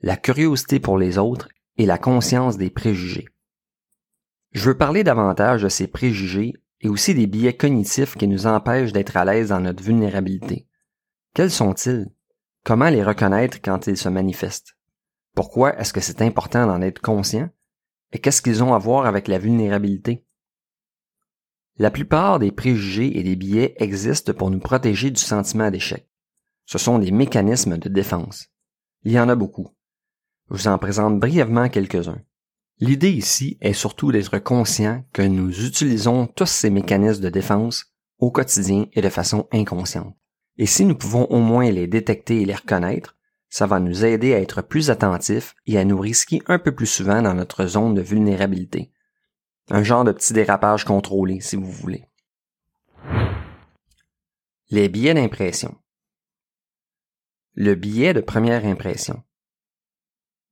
la 0.01 0.17
curiosité 0.17 0.79
pour 0.79 0.97
les 0.97 1.19
autres 1.19 1.49
et 1.77 1.85
la 1.85 1.99
conscience 1.99 2.57
des 2.57 2.71
préjugés. 2.71 3.27
Je 4.51 4.65
veux 4.65 4.77
parler 4.77 5.03
davantage 5.03 5.63
de 5.63 5.69
ces 5.69 5.87
préjugés 5.87 6.53
et 6.81 6.89
aussi 6.89 7.13
des 7.13 7.27
biais 7.27 7.55
cognitifs 7.55 8.15
qui 8.15 8.27
nous 8.27 8.47
empêchent 8.47 8.93
d'être 8.93 9.17
à 9.17 9.25
l'aise 9.25 9.49
dans 9.49 9.59
notre 9.59 9.83
vulnérabilité. 9.83 10.67
Quels 11.33 11.51
sont-ils? 11.51 12.07
Comment 12.63 12.89
les 12.89 13.03
reconnaître 13.03 13.61
quand 13.61 13.87
ils 13.87 13.97
se 13.97 14.09
manifestent? 14.09 14.75
Pourquoi 15.35 15.77
est-ce 15.79 15.93
que 15.93 16.01
c'est 16.01 16.21
important 16.21 16.65
d'en 16.65 16.81
être 16.81 16.99
conscient? 17.01 17.49
Et 18.11 18.19
qu'est-ce 18.19 18.41
qu'ils 18.41 18.63
ont 18.63 18.73
à 18.73 18.79
voir 18.79 19.05
avec 19.05 19.27
la 19.27 19.37
vulnérabilité? 19.37 20.25
La 21.77 21.91
plupart 21.91 22.39
des 22.39 22.51
préjugés 22.51 23.17
et 23.17 23.23
des 23.23 23.35
biais 23.35 23.75
existent 23.77 24.33
pour 24.33 24.49
nous 24.49 24.59
protéger 24.59 25.11
du 25.11 25.21
sentiment 25.21 25.71
d'échec. 25.71 26.09
Ce 26.65 26.77
sont 26.77 26.99
des 26.99 27.11
mécanismes 27.11 27.77
de 27.77 27.87
défense. 27.87 28.47
Il 29.03 29.11
y 29.11 29.19
en 29.19 29.29
a 29.29 29.35
beaucoup. 29.35 29.69
Je 30.49 30.55
vous 30.55 30.67
en 30.67 30.77
présente 30.77 31.19
brièvement 31.19 31.69
quelques-uns. 31.69 32.21
L'idée 32.81 33.11
ici 33.11 33.57
est 33.59 33.73
surtout 33.73 34.11
d'être 34.11 34.39
conscient 34.39 35.03
que 35.11 35.21
nous 35.21 35.65
utilisons 35.65 36.27
tous 36.27 36.45
ces 36.45 36.69
mécanismes 36.69 37.21
de 37.21 37.29
défense 37.29 37.93
au 38.19 38.31
quotidien 38.31 38.85
et 38.93 39.01
de 39.01 39.09
façon 39.09 39.47
inconsciente. 39.51 40.15
Et 40.57 40.65
si 40.65 40.85
nous 40.85 40.95
pouvons 40.95 41.25
au 41.25 41.39
moins 41.39 41.69
les 41.71 41.87
détecter 41.87 42.41
et 42.41 42.45
les 42.45 42.55
reconnaître, 42.55 43.17
ça 43.49 43.65
va 43.65 43.79
nous 43.79 44.05
aider 44.05 44.33
à 44.33 44.39
être 44.39 44.61
plus 44.61 44.89
attentifs 44.89 45.55
et 45.65 45.77
à 45.77 45.83
nous 45.83 45.99
risquer 45.99 46.41
un 46.47 46.59
peu 46.59 46.73
plus 46.73 46.85
souvent 46.85 47.21
dans 47.21 47.33
notre 47.33 47.65
zone 47.65 47.95
de 47.95 48.01
vulnérabilité. 48.01 48.93
Un 49.69 49.83
genre 49.83 50.03
de 50.03 50.11
petit 50.11 50.33
dérapage 50.33 50.85
contrôlé, 50.85 51.41
si 51.41 51.55
vous 51.55 51.71
voulez. 51.71 52.05
Les 54.69 54.87
billets 54.87 55.13
d'impression. 55.13 55.75
Le 57.55 57.75
billet 57.75 58.13
de 58.13 58.21
première 58.21 58.65
impression. 58.65 59.23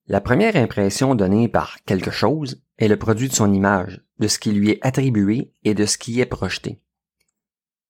La 0.10 0.22
première 0.22 0.56
impression 0.56 1.16
donnée 1.16 1.50
par 1.50 1.84
quelque 1.86 2.12
chose 2.12 2.64
est 2.78 2.88
le 2.88 2.98
produit 2.98 3.28
de 3.28 3.34
son 3.34 3.52
image, 3.52 4.02
de 4.20 4.30
ce 4.30 4.40
qui 4.40 4.54
lui 4.54 4.72
est 4.72 4.80
attribué 4.82 5.52
et 5.66 5.74
de 5.74 5.86
ce 5.86 5.98
qui 5.98 6.22
est 6.22 6.26
projeté. 6.26 6.82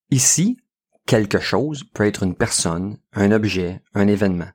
Ici, 0.09 0.57
quelque 1.05 1.39
chose 1.39 1.83
peut 1.93 2.07
être 2.07 2.24
une 2.24 2.36
personne, 2.36 2.97
un 3.13 3.31
objet, 3.31 3.83
un 3.93 4.07
événement. 4.07 4.50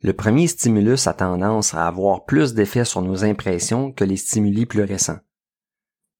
Le 0.00 0.14
premier 0.14 0.46
stimulus 0.46 1.06
a 1.06 1.12
tendance 1.12 1.74
à 1.74 1.86
avoir 1.86 2.24
plus 2.24 2.54
d'effet 2.54 2.86
sur 2.86 3.02
nos 3.02 3.22
impressions 3.22 3.92
que 3.92 4.04
les 4.04 4.16
stimuli 4.16 4.64
plus 4.64 4.82
récents. 4.82 5.20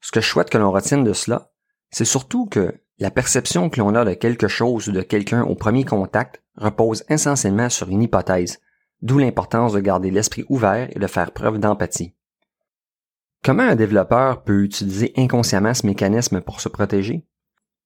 Ce 0.00 0.12
que 0.12 0.20
je 0.20 0.28
souhaite 0.28 0.50
que 0.50 0.58
l'on 0.58 0.70
retienne 0.70 1.02
de 1.02 1.14
cela, 1.14 1.50
c'est 1.90 2.04
surtout 2.04 2.46
que 2.46 2.74
la 2.98 3.10
perception 3.10 3.70
que 3.70 3.80
l'on 3.80 3.94
a 3.94 4.04
de 4.04 4.14
quelque 4.14 4.48
chose 4.48 4.88
ou 4.88 4.92
de 4.92 5.02
quelqu'un 5.02 5.44
au 5.44 5.54
premier 5.54 5.84
contact 5.84 6.42
repose 6.56 7.04
essentiellement 7.08 7.70
sur 7.70 7.88
une 7.88 8.02
hypothèse, 8.02 8.60
d'où 9.02 9.18
l'importance 9.18 9.72
de 9.72 9.80
garder 9.80 10.10
l'esprit 10.10 10.44
ouvert 10.48 10.88
et 10.94 10.98
de 10.98 11.06
faire 11.06 11.32
preuve 11.32 11.58
d'empathie. 11.58 12.14
Comment 13.44 13.64
un 13.64 13.74
développeur 13.74 14.44
peut 14.44 14.62
utiliser 14.62 15.12
inconsciemment 15.16 15.74
ce 15.74 15.86
mécanisme 15.86 16.40
pour 16.40 16.60
se 16.60 16.68
protéger? 16.68 17.26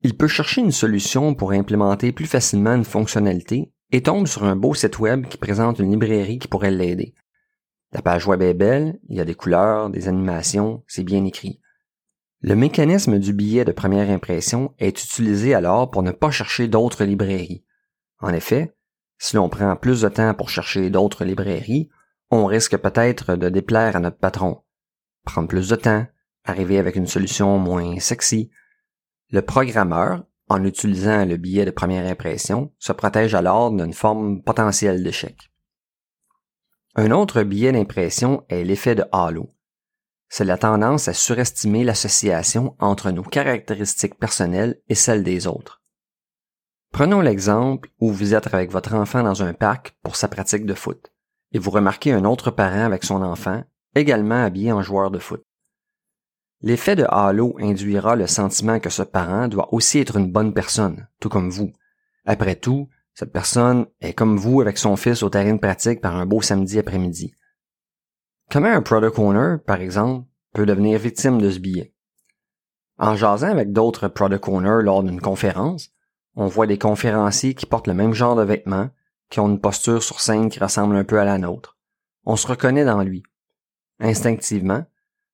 Il 0.02 0.16
peut 0.16 0.28
chercher 0.28 0.61
une 0.61 0.73
solution 0.73 1.35
pour 1.35 1.52
implémenter 1.52 2.12
plus 2.12 2.26
facilement 2.26 2.75
une 2.75 2.85
fonctionnalité 2.85 3.73
et 3.90 4.02
tombe 4.02 4.26
sur 4.26 4.44
un 4.44 4.54
beau 4.54 4.75
site 4.75 4.99
web 4.99 5.26
qui 5.26 5.38
présente 5.38 5.78
une 5.78 5.90
librairie 5.90 6.38
qui 6.38 6.49
pourrait 6.49 6.70
l'aider. 6.70 7.14
La 7.92 8.02
page 8.02 8.26
web 8.26 8.42
est 8.42 8.52
belle, 8.52 8.99
il 9.08 9.16
y 9.16 9.20
a 9.20 9.25
des 9.25 9.35
couleurs, 9.35 9.88
des 9.88 10.08
animations, 10.08 10.85
c'est 10.87 11.04
bien 11.04 11.25
écrit. 11.25 11.61
Le 12.42 12.54
mécanisme 12.54 13.18
du 13.18 13.32
billet 13.32 13.64
de 13.64 13.73
première 13.73 14.11
impression 14.11 14.75
est 14.78 15.02
utilisé 15.02 15.54
alors 15.54 15.90
pour 15.90 16.02
ne 16.02 16.11
pas 16.11 16.30
chercher 16.30 16.68
d'autres 16.68 17.04
librairies. 17.04 17.64
En 18.20 18.35
effet, 18.35 18.75
si 19.18 19.37
l'on 19.37 19.49
prend 19.49 19.76
plus 19.76 20.02
de 20.02 20.08
temps 20.08 20.35
pour 20.35 20.50
chercher 20.50 20.90
d'autres 20.90 21.25
librairies, 21.25 21.88
on 22.30 22.46
risque 22.46 22.76
peut-être 22.76 23.37
de 23.37 23.49
déplaire 23.49 23.96
à 23.96 24.00
notre 24.00 24.18
patron. 24.18 24.62
Prendre 25.25 25.49
plus 25.49 25.68
de 25.68 25.76
temps, 25.76 26.06
arriver 26.44 26.78
avec 26.78 26.96
une 26.96 27.06
solution 27.06 27.58
moins 27.58 27.99
sexy. 27.99 28.50
Le 29.30 29.42
programmeur, 29.42 30.25
en 30.49 30.62
utilisant 30.64 31.25
le 31.25 31.37
billet 31.37 31.64
de 31.64 31.70
première 31.70 32.06
impression, 32.11 32.73
se 32.78 32.92
protège 32.92 33.35
alors 33.35 33.70
d'une 33.70 33.92
forme 33.92 34.42
potentielle 34.42 35.02
d'échec. 35.02 35.50
Un 36.94 37.11
autre 37.11 37.42
billet 37.42 37.73
d'impression 37.73 38.44
est 38.49 38.64
l'effet 38.64 38.94
de 38.94 39.04
halo. 39.12 39.52
C'est 40.28 40.44
la 40.44 40.58
tendance 40.58 41.08
à 41.08 41.12
surestimer 41.12 41.85
l'association 41.85 42.75
entre 42.80 43.11
nos 43.11 43.23
caractéristiques 43.23 44.18
personnelles 44.18 44.80
et 44.88 44.94
celles 44.94 45.23
des 45.23 45.46
autres. 45.46 45.82
Prenons 46.93 47.21
l'exemple 47.21 47.90
où 48.00 48.11
vous 48.11 48.35
êtes 48.35 48.52
avec 48.52 48.71
votre 48.71 48.95
enfant 48.95 49.23
dans 49.23 49.43
un 49.43 49.52
parc 49.52 49.97
pour 50.02 50.16
sa 50.16 50.28
pratique 50.28 50.66
de 50.66 50.75
foot 50.75 51.12
et 51.52 51.59
vous 51.59 51.71
remarquez 51.71 52.12
un 52.12 52.25
autre 52.25 52.50
parent 52.50 52.85
avec 52.85 53.05
son 53.05 53.23
enfant, 53.23 53.64
également 53.95 54.45
habillé 54.45 54.73
en 54.73 54.83
joueur 54.83 55.11
de 55.11 55.19
foot. 55.19 55.43
L'effet 56.61 56.97
de 56.97 57.07
halo 57.09 57.57
induira 57.59 58.16
le 58.16 58.26
sentiment 58.26 58.81
que 58.81 58.90
ce 58.90 59.02
parent 59.02 59.49
doit 59.49 59.73
aussi 59.73 59.99
être 59.99 60.16
une 60.16 60.33
bonne 60.33 60.52
personne, 60.52 61.09
tout 61.21 61.28
comme 61.28 61.50
vous. 61.50 61.73
Après 62.25 62.57
tout, 62.57 62.88
cette 63.14 63.33
personne 63.33 63.87
est 64.00 64.12
comme 64.12 64.37
vous 64.37 64.61
avec 64.61 64.78
son 64.78 64.97
fils 64.97 65.23
au 65.23 65.31
terrain 65.31 65.55
de 65.55 65.59
pratique 65.59 66.00
par 66.00 66.16
un 66.16 66.26
beau 66.26 66.43
samedi 66.43 66.78
après-midi. 66.78 67.35
Comment 68.50 68.69
un 68.69 68.83
product 68.83 69.19
owner, 69.19 69.57
par 69.66 69.81
exemple, 69.81 70.26
peut 70.52 70.66
devenir 70.66 70.99
victime 70.99 71.40
de 71.40 71.50
ce 71.50 71.59
billet? 71.59 71.95
En 72.99 73.16
jasant 73.16 73.50
avec 73.50 73.73
d'autres 73.73 74.09
product 74.09 74.49
owners 74.49 74.83
lors 74.83 75.02
d'une 75.02 75.21
conférence, 75.21 75.90
on 76.37 76.47
voit 76.47 76.66
des 76.66 76.78
conférenciers 76.78 77.55
qui 77.55 77.66
portent 77.66 77.88
le 77.88 77.95
même 77.95 78.12
genre 78.12 78.37
de 78.37 78.43
vêtements, 78.43 78.90
qui 79.31 79.40
ont 79.40 79.49
une 79.49 79.61
posture 79.61 80.02
sur 80.02 80.21
scène 80.21 80.50
qui 80.50 80.61
ressemble 80.61 80.95
un 80.95 81.05
peu 81.05 81.19
à 81.19 81.25
la 81.25 81.38
nôtre. 81.38 81.78
On 82.25 82.37
se 82.37 82.47
reconnaît 82.47 82.85
dans 82.85 83.02
lui. 83.02 83.23
Instinctivement, 83.99 84.85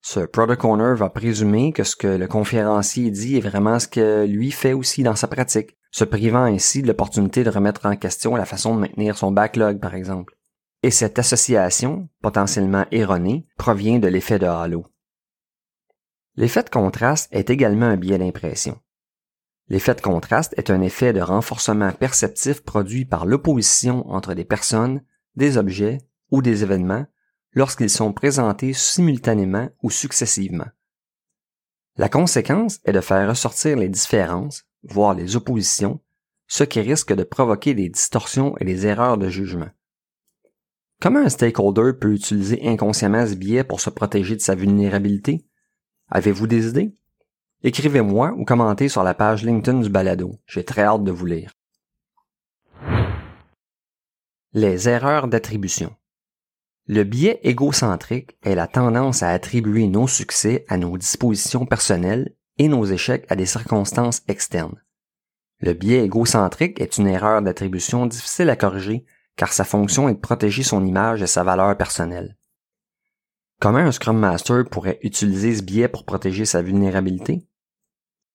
ce 0.00 0.20
product 0.20 0.64
owner 0.64 0.94
va 0.96 1.10
présumer 1.10 1.72
que 1.72 1.84
ce 1.84 1.96
que 1.96 2.06
le 2.06 2.26
conférencier 2.26 3.10
dit 3.10 3.36
est 3.36 3.40
vraiment 3.40 3.78
ce 3.78 3.88
que 3.88 4.24
lui 4.24 4.50
fait 4.50 4.72
aussi 4.72 5.02
dans 5.02 5.16
sa 5.16 5.28
pratique, 5.28 5.76
se 5.90 6.04
privant 6.04 6.44
ainsi 6.44 6.82
de 6.82 6.88
l'opportunité 6.88 7.44
de 7.44 7.50
remettre 7.50 7.86
en 7.86 7.96
question 7.96 8.34
la 8.34 8.46
façon 8.46 8.74
de 8.74 8.80
maintenir 8.80 9.16
son 9.18 9.32
backlog, 9.32 9.78
par 9.80 9.94
exemple. 9.94 10.36
Et 10.82 10.90
cette 10.90 11.18
association, 11.18 12.08
potentiellement 12.22 12.86
erronée, 12.90 13.46
provient 13.56 13.98
de 13.98 14.08
l'effet 14.08 14.38
de 14.38 14.46
halo. 14.46 14.86
L'effet 16.36 16.62
de 16.62 16.70
contraste 16.70 17.28
est 17.30 17.50
également 17.50 17.86
un 17.86 17.96
biais 17.96 18.18
d'impression. 18.18 18.80
L'effet 19.72 19.94
de 19.94 20.02
contraste 20.02 20.52
est 20.58 20.68
un 20.68 20.82
effet 20.82 21.14
de 21.14 21.22
renforcement 21.22 21.92
perceptif 21.92 22.62
produit 22.62 23.06
par 23.06 23.24
l'opposition 23.24 24.06
entre 24.10 24.34
des 24.34 24.44
personnes, 24.44 25.02
des 25.34 25.56
objets 25.56 25.96
ou 26.30 26.42
des 26.42 26.62
événements 26.62 27.06
lorsqu'ils 27.54 27.88
sont 27.88 28.12
présentés 28.12 28.74
simultanément 28.74 29.70
ou 29.82 29.88
successivement. 29.90 30.66
La 31.96 32.10
conséquence 32.10 32.80
est 32.84 32.92
de 32.92 33.00
faire 33.00 33.30
ressortir 33.30 33.78
les 33.78 33.88
différences, 33.88 34.66
voire 34.82 35.14
les 35.14 35.36
oppositions, 35.36 36.02
ce 36.48 36.64
qui 36.64 36.80
risque 36.82 37.14
de 37.14 37.24
provoquer 37.24 37.72
des 37.72 37.88
distorsions 37.88 38.54
et 38.58 38.66
des 38.66 38.86
erreurs 38.86 39.16
de 39.16 39.30
jugement. 39.30 39.70
Comment 41.00 41.20
un 41.20 41.30
stakeholder 41.30 41.92
peut 41.98 42.12
utiliser 42.12 42.60
inconsciemment 42.68 43.26
ce 43.26 43.36
biais 43.36 43.64
pour 43.64 43.80
se 43.80 43.88
protéger 43.88 44.36
de 44.36 44.42
sa 44.42 44.54
vulnérabilité? 44.54 45.46
Avez-vous 46.10 46.46
des 46.46 46.68
idées? 46.68 46.94
Écrivez-moi 47.64 48.34
ou 48.36 48.44
commentez 48.44 48.88
sur 48.88 49.04
la 49.04 49.14
page 49.14 49.44
LinkedIn 49.44 49.80
du 49.80 49.88
balado. 49.88 50.40
J'ai 50.46 50.64
très 50.64 50.82
hâte 50.82 51.04
de 51.04 51.12
vous 51.12 51.26
lire. 51.26 51.52
Les 54.52 54.88
erreurs 54.88 55.28
d'attribution. 55.28 55.94
Le 56.88 57.04
biais 57.04 57.38
égocentrique 57.44 58.36
est 58.42 58.56
la 58.56 58.66
tendance 58.66 59.22
à 59.22 59.28
attribuer 59.28 59.86
nos 59.86 60.08
succès 60.08 60.64
à 60.68 60.76
nos 60.76 60.98
dispositions 60.98 61.64
personnelles 61.64 62.34
et 62.58 62.66
nos 62.66 62.84
échecs 62.84 63.26
à 63.28 63.36
des 63.36 63.46
circonstances 63.46 64.22
externes. 64.26 64.82
Le 65.60 65.72
biais 65.72 66.04
égocentrique 66.04 66.80
est 66.80 66.98
une 66.98 67.06
erreur 67.06 67.42
d'attribution 67.42 68.06
difficile 68.06 68.50
à 68.50 68.56
corriger 68.56 69.06
car 69.36 69.52
sa 69.52 69.64
fonction 69.64 70.08
est 70.08 70.14
de 70.14 70.18
protéger 70.18 70.64
son 70.64 70.84
image 70.84 71.22
et 71.22 71.28
sa 71.28 71.44
valeur 71.44 71.76
personnelle. 71.76 72.36
Comment 73.60 73.78
un 73.78 73.92
Scrum 73.92 74.18
Master 74.18 74.64
pourrait 74.68 74.98
utiliser 75.02 75.54
ce 75.54 75.62
biais 75.62 75.86
pour 75.86 76.04
protéger 76.04 76.44
sa 76.44 76.60
vulnérabilité? 76.60 77.46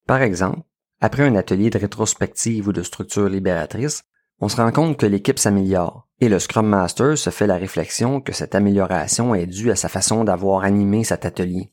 Par 0.08 0.22
exemple, 0.22 0.62
après 1.02 1.24
un 1.28 1.36
atelier 1.36 1.70
de 1.70 1.78
rétrospective 1.78 2.70
ou 2.70 2.74
de 2.74 2.82
structure 2.82 3.28
libératrice, 3.28 4.04
on 4.40 4.48
se 4.48 4.56
rend 4.56 4.72
compte 4.72 4.98
que 4.98 5.06
l'équipe 5.06 5.38
s'améliore, 5.38 6.08
et 6.22 6.30
le 6.30 6.40
Scrum 6.40 6.66
Master 6.66 7.18
se 7.18 7.30
fait 7.30 7.46
la 7.46 7.58
réflexion 7.58 8.22
que 8.22 8.32
cette 8.32 8.56
amélioration 8.56 9.36
est 9.36 9.48
due 9.48 9.70
à 9.70 9.76
sa 9.76 9.90
façon 9.90 10.24
d'avoir 10.24 10.64
animé 10.64 11.04
cet 11.04 11.26
atelier. 11.26 11.72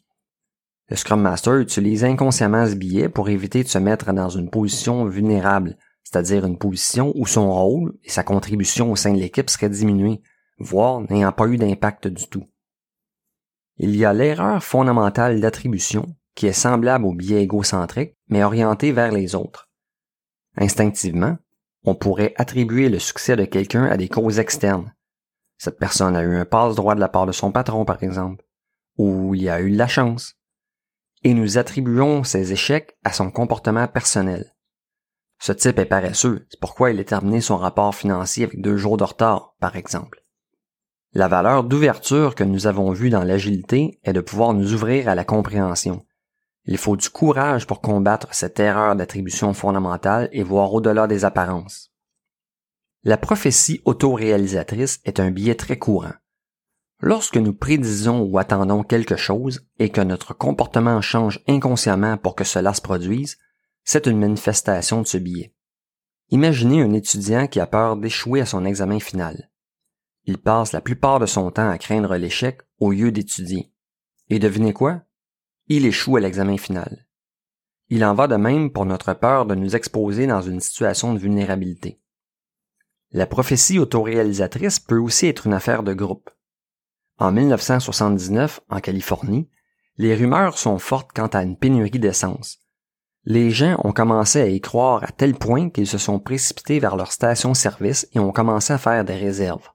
Le 0.88 0.96
Scrum 0.96 1.22
Master 1.22 1.54
utilise 1.56 2.04
inconsciemment 2.04 2.66
ce 2.66 2.74
biais 2.74 3.08
pour 3.08 3.28
éviter 3.28 3.62
de 3.62 3.68
se 3.68 3.78
mettre 3.78 4.12
dans 4.12 4.28
une 4.28 4.50
position 4.50 5.04
vulnérable, 5.06 5.76
c'est-à-dire 6.02 6.44
une 6.44 6.58
position 6.58 7.12
où 7.14 7.26
son 7.26 7.50
rôle 7.50 7.94
et 8.02 8.10
sa 8.10 8.24
contribution 8.24 8.90
au 8.90 8.96
sein 8.96 9.12
de 9.12 9.18
l'équipe 9.18 9.48
seraient 9.48 9.70
diminués, 9.70 10.20
voire 10.58 11.00
n'ayant 11.08 11.32
pas 11.32 11.46
eu 11.46 11.56
d'impact 11.56 12.08
du 12.08 12.26
tout. 12.26 12.44
Il 13.76 13.94
y 13.96 14.04
a 14.04 14.12
l'erreur 14.12 14.62
fondamentale 14.62 15.40
d'attribution 15.40 16.06
qui 16.34 16.46
est 16.46 16.52
semblable 16.52 17.04
au 17.04 17.12
biais 17.12 17.42
égocentrique, 17.42 18.16
mais 18.28 18.42
orienté 18.42 18.92
vers 18.92 19.12
les 19.12 19.34
autres. 19.34 19.68
Instinctivement, 20.56 21.36
on 21.84 21.94
pourrait 21.94 22.34
attribuer 22.36 22.88
le 22.88 22.98
succès 22.98 23.36
de 23.36 23.44
quelqu'un 23.44 23.84
à 23.84 23.96
des 23.96 24.08
causes 24.08 24.38
externes. 24.38 24.94
Cette 25.58 25.78
personne 25.78 26.16
a 26.16 26.22
eu 26.22 26.36
un 26.36 26.44
passe-droit 26.44 26.94
de 26.94 27.00
la 27.00 27.08
part 27.08 27.26
de 27.26 27.32
son 27.32 27.52
patron, 27.52 27.84
par 27.84 28.02
exemple, 28.02 28.44
ou 28.96 29.34
il 29.34 29.48
a 29.48 29.60
eu 29.60 29.70
de 29.70 29.78
la 29.78 29.88
chance. 29.88 30.34
Et 31.22 31.34
nous 31.34 31.58
attribuons 31.58 32.24
ses 32.24 32.52
échecs 32.52 32.96
à 33.04 33.12
son 33.12 33.30
comportement 33.30 33.86
personnel. 33.88 34.54
Ce 35.40 35.52
type 35.52 35.78
est 35.78 35.86
paresseux, 35.86 36.46
c'est 36.48 36.60
pourquoi 36.60 36.90
il 36.90 37.00
a 37.00 37.04
terminé 37.04 37.40
son 37.40 37.56
rapport 37.56 37.94
financier 37.94 38.44
avec 38.44 38.60
deux 38.60 38.76
jours 38.76 38.96
de 38.96 39.04
retard, 39.04 39.54
par 39.60 39.76
exemple. 39.76 40.24
La 41.12 41.28
valeur 41.28 41.64
d'ouverture 41.64 42.34
que 42.34 42.44
nous 42.44 42.66
avons 42.66 42.90
vue 42.92 43.10
dans 43.10 43.24
l'agilité 43.24 44.00
est 44.04 44.12
de 44.12 44.20
pouvoir 44.20 44.52
nous 44.52 44.74
ouvrir 44.74 45.08
à 45.08 45.14
la 45.14 45.24
compréhension. 45.24 46.04
Il 46.66 46.78
faut 46.78 46.96
du 46.96 47.10
courage 47.10 47.66
pour 47.66 47.80
combattre 47.80 48.34
cette 48.34 48.58
erreur 48.58 48.96
d'attribution 48.96 49.52
fondamentale 49.52 50.28
et 50.32 50.42
voir 50.42 50.72
au-delà 50.72 51.06
des 51.06 51.24
apparences. 51.24 51.92
La 53.02 53.18
prophétie 53.18 53.82
autoréalisatrice 53.84 55.00
est 55.04 55.20
un 55.20 55.30
biais 55.30 55.56
très 55.56 55.78
courant. 55.78 56.14
Lorsque 57.00 57.36
nous 57.36 57.52
prédisons 57.52 58.22
ou 58.22 58.38
attendons 58.38 58.82
quelque 58.82 59.16
chose 59.16 59.66
et 59.78 59.90
que 59.90 60.00
notre 60.00 60.32
comportement 60.32 61.02
change 61.02 61.42
inconsciemment 61.46 62.16
pour 62.16 62.34
que 62.34 62.44
cela 62.44 62.72
se 62.72 62.80
produise, 62.80 63.36
c'est 63.84 64.06
une 64.06 64.18
manifestation 64.18 65.02
de 65.02 65.06
ce 65.06 65.18
biais. 65.18 65.54
Imaginez 66.30 66.80
un 66.80 66.94
étudiant 66.94 67.46
qui 67.46 67.60
a 67.60 67.66
peur 67.66 67.96
d'échouer 67.96 68.40
à 68.40 68.46
son 68.46 68.64
examen 68.64 69.00
final. 69.00 69.50
Il 70.24 70.38
passe 70.38 70.72
la 70.72 70.80
plupart 70.80 71.20
de 71.20 71.26
son 71.26 71.50
temps 71.50 71.68
à 71.68 71.76
craindre 71.76 72.16
l'échec 72.16 72.62
au 72.78 72.92
lieu 72.92 73.12
d'étudier. 73.12 73.70
Et 74.30 74.38
devinez 74.38 74.72
quoi? 74.72 75.02
Il 75.66 75.86
échoue 75.86 76.16
à 76.16 76.20
l'examen 76.20 76.58
final. 76.58 77.06
Il 77.88 78.04
en 78.04 78.14
va 78.14 78.26
de 78.26 78.36
même 78.36 78.70
pour 78.70 78.84
notre 78.84 79.14
peur 79.14 79.46
de 79.46 79.54
nous 79.54 79.74
exposer 79.74 80.26
dans 80.26 80.42
une 80.42 80.60
situation 80.60 81.14
de 81.14 81.18
vulnérabilité. 81.18 82.02
La 83.12 83.26
prophétie 83.26 83.78
autoréalisatrice 83.78 84.78
peut 84.78 84.98
aussi 84.98 85.26
être 85.26 85.46
une 85.46 85.54
affaire 85.54 85.82
de 85.82 85.94
groupe. 85.94 86.28
En 87.18 87.32
1979, 87.32 88.60
en 88.68 88.80
Californie, 88.80 89.48
les 89.96 90.14
rumeurs 90.14 90.58
sont 90.58 90.78
fortes 90.78 91.12
quant 91.14 91.28
à 91.28 91.42
une 91.42 91.56
pénurie 91.56 91.90
d'essence. 91.90 92.58
Les 93.24 93.50
gens 93.50 93.80
ont 93.84 93.92
commencé 93.92 94.40
à 94.40 94.48
y 94.48 94.60
croire 94.60 95.02
à 95.02 95.12
tel 95.12 95.34
point 95.34 95.70
qu'ils 95.70 95.86
se 95.86 95.96
sont 95.96 96.18
précipités 96.18 96.78
vers 96.78 96.96
leur 96.96 97.10
station-service 97.10 98.06
et 98.12 98.18
ont 98.18 98.32
commencé 98.32 98.72
à 98.72 98.78
faire 98.78 99.04
des 99.04 99.16
réserves. 99.16 99.70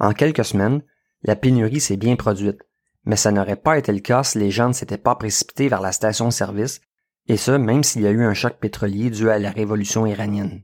En 0.00 0.12
quelques 0.12 0.44
semaines, 0.44 0.82
la 1.22 1.36
pénurie 1.36 1.80
s'est 1.80 1.98
bien 1.98 2.16
produite, 2.16 2.58
mais 3.04 3.16
ça 3.16 3.32
n'aurait 3.32 3.56
pas 3.56 3.78
été 3.78 3.92
le 3.92 4.00
cas 4.00 4.22
si 4.22 4.38
les 4.38 4.50
gens 4.50 4.68
ne 4.68 4.72
s'étaient 4.72 4.98
pas 4.98 5.14
précipités 5.14 5.68
vers 5.68 5.80
la 5.80 5.92
station-service, 5.92 6.80
et 7.28 7.36
ce 7.36 7.52
même 7.52 7.84
s'il 7.84 8.02
y 8.02 8.06
a 8.06 8.10
eu 8.10 8.24
un 8.24 8.34
choc 8.34 8.58
pétrolier 8.60 9.10
dû 9.10 9.30
à 9.30 9.38
la 9.38 9.50
révolution 9.50 10.06
iranienne. 10.06 10.62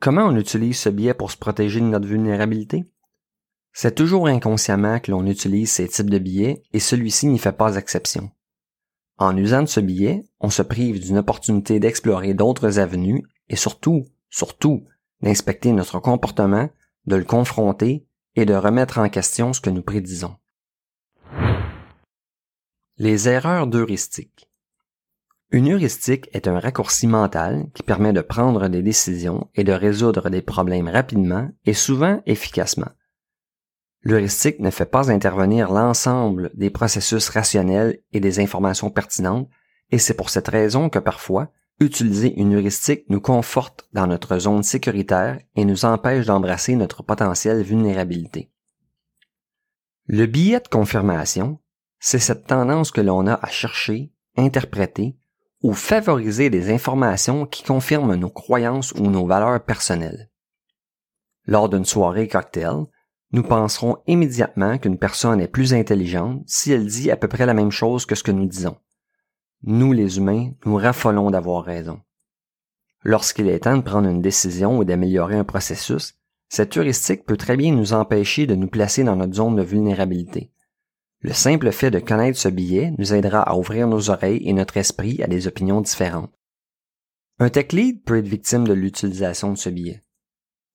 Comment 0.00 0.26
on 0.26 0.36
utilise 0.36 0.78
ce 0.78 0.88
biais 0.88 1.14
pour 1.14 1.30
se 1.30 1.36
protéger 1.36 1.80
de 1.80 1.86
notre 1.86 2.06
vulnérabilité? 2.06 2.84
C'est 3.72 3.94
toujours 3.94 4.26
inconsciemment 4.26 4.98
que 4.98 5.10
l'on 5.10 5.26
utilise 5.26 5.70
ces 5.70 5.88
types 5.88 6.10
de 6.10 6.18
billets 6.18 6.62
et 6.72 6.80
celui-ci 6.80 7.26
n'y 7.26 7.38
fait 7.38 7.52
pas 7.52 7.76
exception. 7.76 8.30
En 9.18 9.36
usant 9.36 9.62
de 9.62 9.68
ce 9.68 9.80
billet, 9.80 10.24
on 10.40 10.50
se 10.50 10.62
prive 10.62 11.00
d'une 11.00 11.18
opportunité 11.18 11.80
d'explorer 11.80 12.34
d'autres 12.34 12.78
avenues 12.78 13.22
et 13.48 13.56
surtout, 13.56 14.04
surtout, 14.30 14.84
d'inspecter 15.22 15.72
notre 15.72 16.00
comportement, 16.00 16.68
de 17.06 17.16
le 17.16 17.24
confronter 17.24 18.06
et 18.34 18.44
de 18.44 18.54
remettre 18.54 18.98
en 18.98 19.08
question 19.08 19.52
ce 19.52 19.60
que 19.60 19.70
nous 19.70 19.82
prédisons. 19.82 20.34
Les 22.98 23.26
erreurs 23.26 23.66
d'heuristique. 23.66 24.50
Une 25.50 25.72
heuristique 25.72 26.28
est 26.34 26.46
un 26.46 26.60
raccourci 26.60 27.06
mental 27.06 27.64
qui 27.72 27.82
permet 27.82 28.12
de 28.12 28.20
prendre 28.20 28.68
des 28.68 28.82
décisions 28.82 29.48
et 29.54 29.64
de 29.64 29.72
résoudre 29.72 30.28
des 30.28 30.42
problèmes 30.42 30.88
rapidement 30.88 31.48
et 31.64 31.72
souvent 31.72 32.20
efficacement. 32.26 32.90
L'heuristique 34.02 34.60
ne 34.60 34.68
fait 34.68 34.84
pas 34.84 35.10
intervenir 35.10 35.72
l'ensemble 35.72 36.50
des 36.52 36.68
processus 36.68 37.30
rationnels 37.30 37.98
et 38.12 38.20
des 38.20 38.40
informations 38.40 38.90
pertinentes, 38.90 39.48
et 39.90 39.98
c'est 39.98 40.14
pour 40.14 40.28
cette 40.28 40.48
raison 40.48 40.90
que 40.90 40.98
parfois, 40.98 41.50
utiliser 41.80 42.38
une 42.38 42.54
heuristique 42.54 43.06
nous 43.08 43.22
conforte 43.22 43.88
dans 43.94 44.06
notre 44.06 44.38
zone 44.38 44.62
sécuritaire 44.62 45.40
et 45.56 45.64
nous 45.64 45.86
empêche 45.86 46.26
d'embrasser 46.26 46.76
notre 46.76 47.02
potentielle 47.02 47.62
vulnérabilité. 47.62 48.50
Le 50.06 50.26
billet 50.26 50.60
de 50.60 50.68
confirmation, 50.68 51.58
c'est 52.04 52.18
cette 52.18 52.48
tendance 52.48 52.90
que 52.90 53.00
l'on 53.00 53.28
a 53.28 53.34
à 53.34 53.46
chercher, 53.46 54.12
interpréter 54.36 55.16
ou 55.62 55.72
favoriser 55.72 56.50
des 56.50 56.72
informations 56.72 57.46
qui 57.46 57.62
confirment 57.62 58.16
nos 58.16 58.28
croyances 58.28 58.90
ou 58.92 59.06
nos 59.06 59.24
valeurs 59.24 59.64
personnelles. 59.64 60.28
Lors 61.46 61.68
d'une 61.68 61.84
soirée 61.84 62.26
cocktail, 62.26 62.86
nous 63.30 63.44
penserons 63.44 63.98
immédiatement 64.08 64.78
qu'une 64.78 64.98
personne 64.98 65.40
est 65.40 65.46
plus 65.46 65.74
intelligente 65.74 66.42
si 66.44 66.72
elle 66.72 66.86
dit 66.86 67.12
à 67.12 67.16
peu 67.16 67.28
près 67.28 67.46
la 67.46 67.54
même 67.54 67.70
chose 67.70 68.04
que 68.04 68.16
ce 68.16 68.24
que 68.24 68.32
nous 68.32 68.46
disons. 68.46 68.76
Nous, 69.62 69.92
les 69.92 70.18
humains, 70.18 70.50
nous 70.66 70.74
raffolons 70.74 71.30
d'avoir 71.30 71.64
raison. 71.64 72.00
Lorsqu'il 73.04 73.48
est 73.48 73.60
temps 73.60 73.76
de 73.76 73.82
prendre 73.82 74.08
une 74.08 74.22
décision 74.22 74.76
ou 74.76 74.84
d'améliorer 74.84 75.36
un 75.36 75.44
processus, 75.44 76.14
cette 76.48 76.76
heuristique 76.76 77.24
peut 77.24 77.36
très 77.36 77.56
bien 77.56 77.72
nous 77.72 77.92
empêcher 77.92 78.48
de 78.48 78.56
nous 78.56 78.68
placer 78.68 79.04
dans 79.04 79.14
notre 79.14 79.34
zone 79.34 79.54
de 79.54 79.62
vulnérabilité. 79.62 80.51
Le 81.22 81.32
simple 81.32 81.70
fait 81.70 81.92
de 81.92 82.00
connaître 82.00 82.38
ce 82.38 82.48
billet 82.48 82.92
nous 82.98 83.14
aidera 83.14 83.42
à 83.42 83.54
ouvrir 83.54 83.86
nos 83.86 84.10
oreilles 84.10 84.42
et 84.44 84.52
notre 84.52 84.76
esprit 84.76 85.22
à 85.22 85.28
des 85.28 85.46
opinions 85.46 85.80
différentes. 85.80 86.32
Un 87.38 87.48
tech 87.48 87.72
lead 87.72 88.02
peut 88.02 88.18
être 88.18 88.28
victime 88.28 88.66
de 88.66 88.72
l'utilisation 88.72 89.52
de 89.52 89.56
ce 89.56 89.68
billet. 89.68 90.02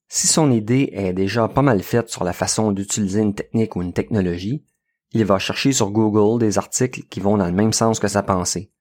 Si 0.08 0.26
son 0.26 0.50
idée 0.52 0.90
est 0.94 1.12
déjà 1.12 1.50
pas 1.50 1.62
mal 1.62 1.84
faite 1.84 2.10
sur 2.10 2.24
la 2.24 2.32
façon 2.32 2.72
d'utiliser 2.72 3.20
une 3.20 3.36
technique 3.36 3.76
ou 3.76 3.82
une 3.82 3.92
technologie, 3.92 4.64
il 5.12 5.26
va 5.26 5.38
chercher 5.38 5.74
sur 5.74 5.92
Google 5.92 6.40
des 6.40 6.58
articles 6.58 7.04
qui 7.10 7.20
vont 7.20 7.38
dans 7.38 7.46
le 7.46 7.52
même 7.52 7.74
sens 7.74 8.00
que 8.00 8.08
sa 8.08 8.24
pensée. 8.24 8.72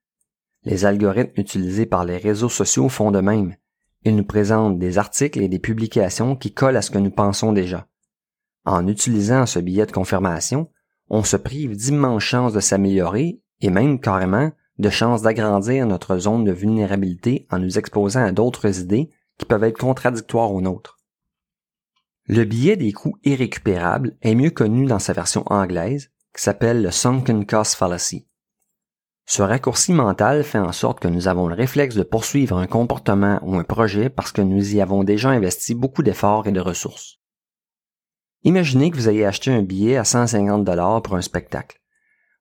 Les 0.62 0.84
algorithmes 0.84 1.40
utilisés 1.40 1.86
par 1.86 2.04
les 2.04 2.16
réseaux 2.16 2.48
sociaux 2.48 2.88
font 2.88 3.10
de 3.10 3.20
même. 3.20 3.56
Ils 4.04 4.14
nous 4.14 4.24
présentent 4.24 4.78
des 4.78 4.98
articles 4.98 5.40
et 5.40 5.48
des 5.48 5.58
publications 5.58 6.36
qui 6.36 6.52
collent 6.52 6.76
à 6.76 6.82
ce 6.82 6.92
que 6.92 6.98
nous 6.98 7.10
pensons 7.10 7.52
déjà. 7.52 7.88
En 8.64 8.86
utilisant 8.86 9.46
ce 9.46 9.58
billet 9.58 9.86
de 9.86 9.92
confirmation, 9.92 10.70
on 11.08 11.22
se 11.22 11.36
prive 11.36 11.76
d'immenses 11.76 12.22
chances 12.22 12.52
de 12.52 12.60
s'améliorer 12.60 13.40
et 13.60 13.70
même 13.70 14.00
carrément 14.00 14.50
de 14.78 14.90
chances 14.90 15.22
d'agrandir 15.22 15.86
notre 15.86 16.18
zone 16.18 16.44
de 16.44 16.52
vulnérabilité 16.52 17.46
en 17.50 17.58
nous 17.58 17.78
exposant 17.78 18.24
à 18.24 18.32
d'autres 18.32 18.80
idées 18.80 19.10
qui 19.38 19.46
peuvent 19.46 19.64
être 19.64 19.78
contradictoires 19.78 20.52
aux 20.52 20.60
nôtres. 20.60 20.98
Le 22.26 22.44
billet 22.44 22.76
des 22.76 22.92
coûts 22.92 23.16
irrécupérables 23.24 24.16
est 24.22 24.34
mieux 24.34 24.50
connu 24.50 24.86
dans 24.86 24.98
sa 24.98 25.12
version 25.12 25.44
anglaise, 25.46 26.10
qui 26.34 26.42
s'appelle 26.42 26.82
le 26.82 26.90
Sunken 26.90 27.46
Cost 27.46 27.76
Fallacy. 27.76 28.26
Ce 29.26 29.42
raccourci 29.42 29.92
mental 29.92 30.44
fait 30.44 30.58
en 30.58 30.72
sorte 30.72 31.00
que 31.00 31.08
nous 31.08 31.28
avons 31.28 31.48
le 31.48 31.54
réflexe 31.54 31.94
de 31.94 32.02
poursuivre 32.02 32.58
un 32.58 32.66
comportement 32.66 33.40
ou 33.42 33.56
un 33.56 33.64
projet 33.64 34.08
parce 34.08 34.32
que 34.32 34.42
nous 34.42 34.74
y 34.74 34.80
avons 34.80 35.02
déjà 35.02 35.30
investi 35.30 35.74
beaucoup 35.74 36.02
d'efforts 36.02 36.46
et 36.46 36.52
de 36.52 36.60
ressources. 36.60 37.18
Imaginez 38.46 38.92
que 38.92 38.96
vous 38.96 39.08
ayez 39.08 39.26
acheté 39.26 39.50
un 39.50 39.62
billet 39.62 39.96
à 39.96 40.04
150 40.04 40.64
dollars 40.64 41.02
pour 41.02 41.16
un 41.16 41.20
spectacle. 41.20 41.80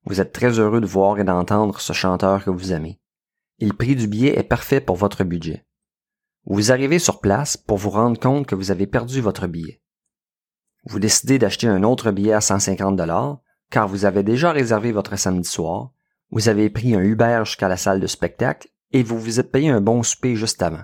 Vous 0.05 0.21
êtes 0.21 0.33
très 0.33 0.59
heureux 0.59 0.79
de 0.79 0.85
voir 0.85 1.17
et 1.17 1.23
d'entendre 1.23 1.81
ce 1.81 1.93
chanteur 1.93 2.43
que 2.43 2.51
vous 2.51 2.71
aimez. 2.71 3.01
Et 3.57 3.65
le 3.65 3.73
prix 3.73 3.95
du 3.95 4.07
billet 4.07 4.37
est 4.37 4.43
parfait 4.43 4.79
pour 4.79 4.97
votre 4.97 5.23
budget. 5.23 5.65
Vous 6.45 6.71
arrivez 6.71 6.99
sur 6.99 7.21
place 7.21 7.57
pour 7.57 7.77
vous 7.77 7.89
rendre 7.89 8.19
compte 8.19 8.45
que 8.45 8.53
vous 8.53 8.69
avez 8.69 8.85
perdu 8.85 9.19
votre 9.19 9.47
billet. 9.47 9.81
Vous 10.85 10.99
décidez 10.99 11.39
d'acheter 11.39 11.65
un 11.65 11.81
autre 11.81 12.11
billet 12.11 12.33
à 12.33 12.41
150 12.41 12.95
dollars 12.95 13.39
car 13.71 13.87
vous 13.87 14.05
avez 14.05 14.21
déjà 14.21 14.51
réservé 14.51 14.91
votre 14.91 15.17
samedi 15.17 15.49
soir 15.49 15.91
vous 16.31 16.49
avez 16.49 16.69
pris 16.69 16.95
un 16.95 17.01
Uber 17.01 17.43
jusqu'à 17.45 17.67
la 17.67 17.77
salle 17.77 17.99
de 17.99 18.07
spectacle 18.07 18.69
et 18.91 19.03
vous 19.03 19.19
vous 19.19 19.39
êtes 19.39 19.51
payé 19.51 19.69
un 19.69 19.81
bon 19.81 20.03
souper 20.03 20.35
juste 20.35 20.61
avant. 20.61 20.83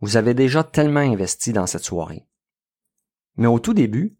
Vous 0.00 0.16
avez 0.16 0.34
déjà 0.34 0.64
tellement 0.64 1.00
investi 1.00 1.52
dans 1.52 1.66
cette 1.66 1.84
soirée. 1.84 2.26
Mais 3.36 3.46
au 3.46 3.58
tout 3.58 3.74
début, 3.74 4.18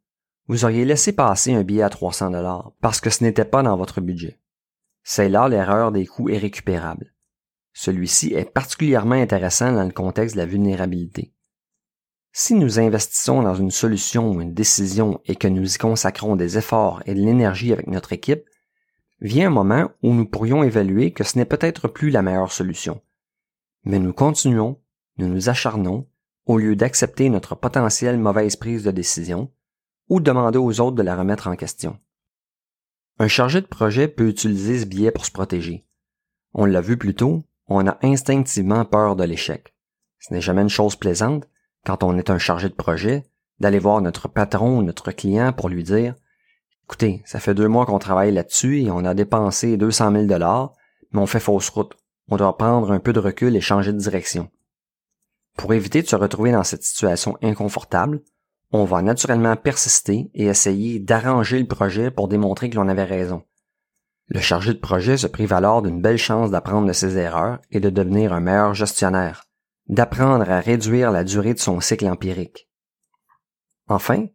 vous 0.49 0.65
auriez 0.65 0.87
laissé 0.87 1.13
passer 1.13 1.53
un 1.53 1.63
billet 1.63 1.83
à 1.83 1.91
300 1.91 2.31
dollars 2.31 2.73
parce 2.81 3.01
que 3.01 3.11
ce 3.11 3.23
n'était 3.23 3.45
pas 3.45 3.63
dans 3.63 3.77
votre 3.77 4.01
budget. 4.01 4.41
C'est 5.03 5.29
là 5.29 5.49
l'erreur 5.49 5.93
des 5.93 6.07
coûts 6.07 6.31
irrécupérables. 6.31 7.15
Celui-ci 7.75 8.33
est 8.35 8.51
particulièrement 8.51 9.15
intéressant 9.15 9.73
dans 9.73 9.85
le 9.85 9.93
contexte 9.93 10.35
de 10.35 10.41
la 10.41 10.47
vulnérabilité. 10.47 11.33
Si 12.33 12.55
nous 12.55 12.81
investissons 12.81 13.43
dans 13.43 13.55
une 13.55 13.71
solution 13.71 14.31
ou 14.31 14.41
une 14.41 14.55
décision 14.55 15.21
et 15.27 15.37
que 15.37 15.49
nous 15.49 15.75
y 15.75 15.79
consacrons 15.79 16.35
des 16.35 16.57
efforts 16.57 17.03
et 17.07 17.15
de 17.15 17.21
l'énergie 17.21 17.73
avec 17.73 17.87
notre 17.87 18.13
équipe, 18.13 18.45
vient 19.21 19.49
un 19.49 19.51
moment 19.51 19.91
où 20.03 20.15
nous 20.15 20.27
pourrions 20.27 20.63
évaluer 20.63 21.13
que 21.13 21.25
ce 21.25 21.37
n'est 21.37 21.45
peut-être 21.45 21.89
plus 21.89 22.11
la 22.11 22.23
meilleure 22.23 22.53
solution. 22.53 23.01
Mais 23.85 23.99
nous 23.99 24.13
continuons, 24.13 24.81
nous 25.19 25.29
nous 25.29 25.49
acharnons, 25.49 26.07
au 26.47 26.59
lieu 26.59 26.77
d'accepter 26.77 27.29
notre 27.29 27.55
potentielle 27.55 28.19
mauvaise 28.19 28.57
prise 28.57 28.85
de 28.85 28.91
décision, 28.91 29.51
ou 30.09 30.21
demander 30.21 30.59
aux 30.59 30.81
autres 30.81 30.97
de 30.97 31.03
la 31.03 31.17
remettre 31.17 31.49
en 31.49 31.57
question. 31.57 31.99
Un 33.19 33.29
chargé 33.29 33.61
de 33.61 33.67
projet 33.67 34.09
peut 34.09 34.29
utiliser 34.29 34.79
ce 34.79 34.87
biais 34.87 35.11
pour 35.11 35.27
se 35.27 35.33
protéger. 35.33 35.85
On 36.55 36.65
l'a 36.65 36.81
vu 36.81 36.97
plus 36.97 37.15
tôt, 37.15 37.45
on 37.67 37.87
a 37.87 37.99
instinctivement 38.03 38.85
peur 38.85 39.17
de 39.17 39.25
l'échec. 39.25 39.75
Ce 40.21 40.33
n'est 40.33 40.41
jamais 40.41 40.63
une 40.63 40.69
chose 40.69 40.97
plaisante, 40.97 41.49
quand 41.85 42.03
on 42.03 42.17
est 42.17 42.31
un 42.31 42.39
chargé 42.39 42.69
de 42.69 42.75
projet, 42.75 43.25
d'aller 43.61 43.79
voir 43.79 44.01
notre 44.01 44.29
patron 44.29 44.79
ou 44.79 44.83
notre 44.83 45.11
client 45.13 45.53
pour 45.53 45.69
lui 45.69 45.83
dire 45.83 46.15
Écoutez, 46.85 47.23
ça 47.27 47.41
fait 47.41 47.55
deux 47.55 47.69
mois 47.69 47.85
qu'on 47.85 47.99
travaille 47.99 48.33
là-dessus 48.33 48.81
et 48.81 48.91
on 48.91 49.05
a 49.05 49.15
dépensé 49.15 49.77
200 49.77 50.13
000 50.13 50.25
dollars, 50.25 50.73
mais 51.13 51.21
on 51.21 51.27
fait 51.27 51.41
fausse 51.41 51.69
route. 51.69 51.95
On 52.31 52.37
doit 52.37 52.57
prendre 52.57 52.93
un 52.93 53.01
peu 53.01 53.13
de 53.13 53.21
recul 53.21 53.57
et 53.57 53.61
changer 53.61 53.93
de 53.93 53.99
direction. 53.99 54.51
Pour 55.57 55.75
éviter 55.75 56.03
de 56.03 56.07
se 56.07 56.17
retrouver 56.17 56.53
dans 56.53 56.65
cette 56.65 56.85
situation 56.85 57.37
inconfortable, 57.43 58.23
on 58.71 58.85
va 58.85 59.03
naturellement 59.03 59.57
persister 59.57 60.31
et 60.35 60.47
essayer 60.47 60.99
d'arranger 61.01 61.59
le 61.59 61.67
projet 61.67 62.11
pour 62.11 62.29
démontrer 62.29 62.69
que 62.69 62.77
l'on 62.77 62.89
avait 62.89 63.05
raison. 63.05 63.43
Le 64.27 64.41
chargé 64.41 64.75
de 64.75 64.79
projet 64.79 65.17
se 65.17 65.27
prive 65.27 65.55
alors 65.55 65.81
d'une 65.81 66.03
belle 66.03 66.19
chance 66.19 66.51
d'apprendre 66.51 66.87
de 66.87 66.93
ses 66.93 67.17
erreurs 67.17 67.61
et 67.71 67.81
de 67.81 67.89
devenir 67.89 68.35
un 68.35 68.41
meilleur 68.41 68.75
gestionnaire, 68.75 69.45
d'apprendre 69.89 70.51
à 70.51 70.61
réduire 70.61 71.11
la 71.11 71.25
durée 71.25 71.55
de 71.55 71.59
son 71.59 71.81
cycle 71.81 72.07
empirique. 72.07 72.69
Enfin, 73.87 74.27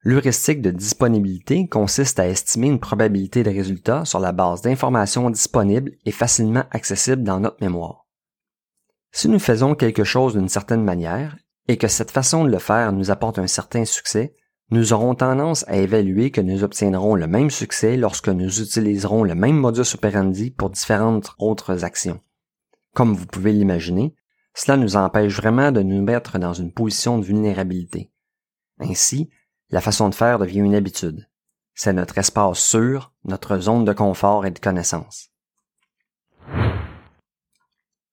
l'heuristique 0.00 0.62
de 0.62 0.70
disponibilité 0.70 1.68
consiste 1.68 2.18
à 2.18 2.28
estimer 2.28 2.68
une 2.68 2.80
probabilité 2.80 3.42
de 3.42 3.50
résultat 3.50 4.06
sur 4.06 4.20
la 4.20 4.32
base 4.32 4.62
d'informations 4.62 5.28
disponibles 5.28 5.92
et 6.06 6.12
facilement 6.12 6.64
accessibles 6.70 7.22
dans 7.22 7.40
notre 7.40 7.62
mémoire. 7.62 8.06
Si 9.10 9.28
nous 9.28 9.38
faisons 9.38 9.74
quelque 9.74 10.04
chose 10.04 10.32
d'une 10.32 10.48
certaine 10.48 10.82
manière 10.82 11.36
et 11.72 11.78
que 11.78 11.88
cette 11.88 12.10
façon 12.10 12.44
de 12.44 12.50
le 12.50 12.58
faire 12.58 12.92
nous 12.92 13.10
apporte 13.10 13.38
un 13.38 13.46
certain 13.46 13.86
succès, 13.86 14.34
nous 14.70 14.92
aurons 14.92 15.14
tendance 15.14 15.66
à 15.68 15.78
évaluer 15.78 16.30
que 16.30 16.42
nous 16.42 16.64
obtiendrons 16.64 17.14
le 17.14 17.26
même 17.26 17.48
succès 17.48 17.96
lorsque 17.96 18.28
nous 18.28 18.60
utiliserons 18.60 19.24
le 19.24 19.34
même 19.34 19.56
modus 19.56 19.94
operandi 19.94 20.50
pour 20.50 20.68
différentes 20.68 21.30
autres 21.38 21.82
actions. 21.82 22.20
Comme 22.92 23.14
vous 23.14 23.24
pouvez 23.24 23.54
l'imaginer, 23.54 24.14
cela 24.52 24.76
nous 24.76 24.96
empêche 24.96 25.34
vraiment 25.34 25.72
de 25.72 25.80
nous 25.80 26.02
mettre 26.02 26.38
dans 26.38 26.52
une 26.52 26.74
position 26.74 27.18
de 27.18 27.24
vulnérabilité. 27.24 28.12
Ainsi, 28.78 29.30
la 29.70 29.80
façon 29.80 30.10
de 30.10 30.14
faire 30.14 30.38
devient 30.38 30.58
une 30.58 30.74
habitude. 30.74 31.26
C'est 31.72 31.94
notre 31.94 32.18
espace 32.18 32.58
sûr, 32.58 33.14
notre 33.24 33.56
zone 33.56 33.86
de 33.86 33.94
confort 33.94 34.44
et 34.44 34.50
de 34.50 34.58
connaissance. 34.58 35.31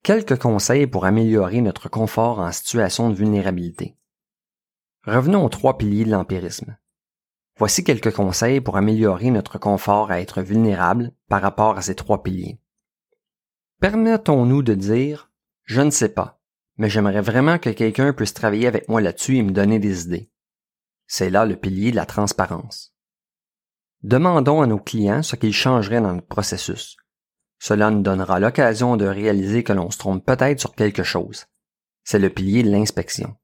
Quelques 0.01 0.38
conseils 0.38 0.88
pour 0.88 1.05
améliorer 1.05 1.62
notre 1.62 1.89
confort 1.89 2.39
en 2.39 2.51
situation 2.51 3.09
de 3.09 3.15
vulnérabilité. 3.15 3.97
Revenons 5.03 5.45
aux 5.45 5.49
trois 5.49 5.77
piliers 5.77 6.05
de 6.05 6.12
l'empirisme. 6.12 6.77
Voici 7.57 7.83
quelques 7.83 8.13
conseils 8.13 8.62
pour 8.62 8.77
améliorer 8.77 9.29
notre 9.29 9.59
confort 9.59 10.09
à 10.09 10.21
être 10.21 10.41
vulnérable 10.41 11.12
par 11.27 11.41
rapport 11.41 11.77
à 11.77 11.81
ces 11.81 11.95
trois 11.95 12.23
piliers. 12.23 12.62
Permettons-nous 13.81 14.63
de 14.63 14.73
dire 14.73 15.31
Je 15.65 15.81
ne 15.81 15.91
sais 15.91 16.09
pas, 16.09 16.41
mais 16.77 16.89
j'aimerais 16.89 17.21
vraiment 17.21 17.59
que 17.59 17.69
quelqu'un 17.69 18.13
puisse 18.13 18.33
travailler 18.33 18.67
avec 18.67 18.88
moi 18.88 19.01
là-dessus 19.01 19.35
et 19.35 19.43
me 19.43 19.51
donner 19.51 19.79
des 19.79 20.05
idées. 20.05 20.31
C'est 21.07 21.29
là 21.29 21.45
le 21.45 21.57
pilier 21.57 21.91
de 21.91 21.97
la 21.97 22.05
transparence. 22.05 22.95
Demandons 24.03 24.62
à 24.62 24.67
nos 24.67 24.79
clients 24.79 25.23
ce 25.23 25.35
qu'ils 25.35 25.53
changeraient 25.53 25.99
dans 25.99 26.13
notre 26.13 26.27
processus. 26.27 26.95
Cela 27.59 27.91
nous 27.91 28.01
donnera 28.01 28.39
l'occasion 28.39 28.97
de 28.97 29.05
réaliser 29.05 29.63
que 29.63 29.73
l'on 29.73 29.91
se 29.91 29.97
trompe 29.97 30.25
peut-être 30.25 30.59
sur 30.59 30.75
quelque 30.75 31.03
chose. 31.03 31.45
C'est 32.03 32.19
le 32.19 32.29
pilier 32.29 32.63
de 32.63 32.71
l'inspection 32.71 33.35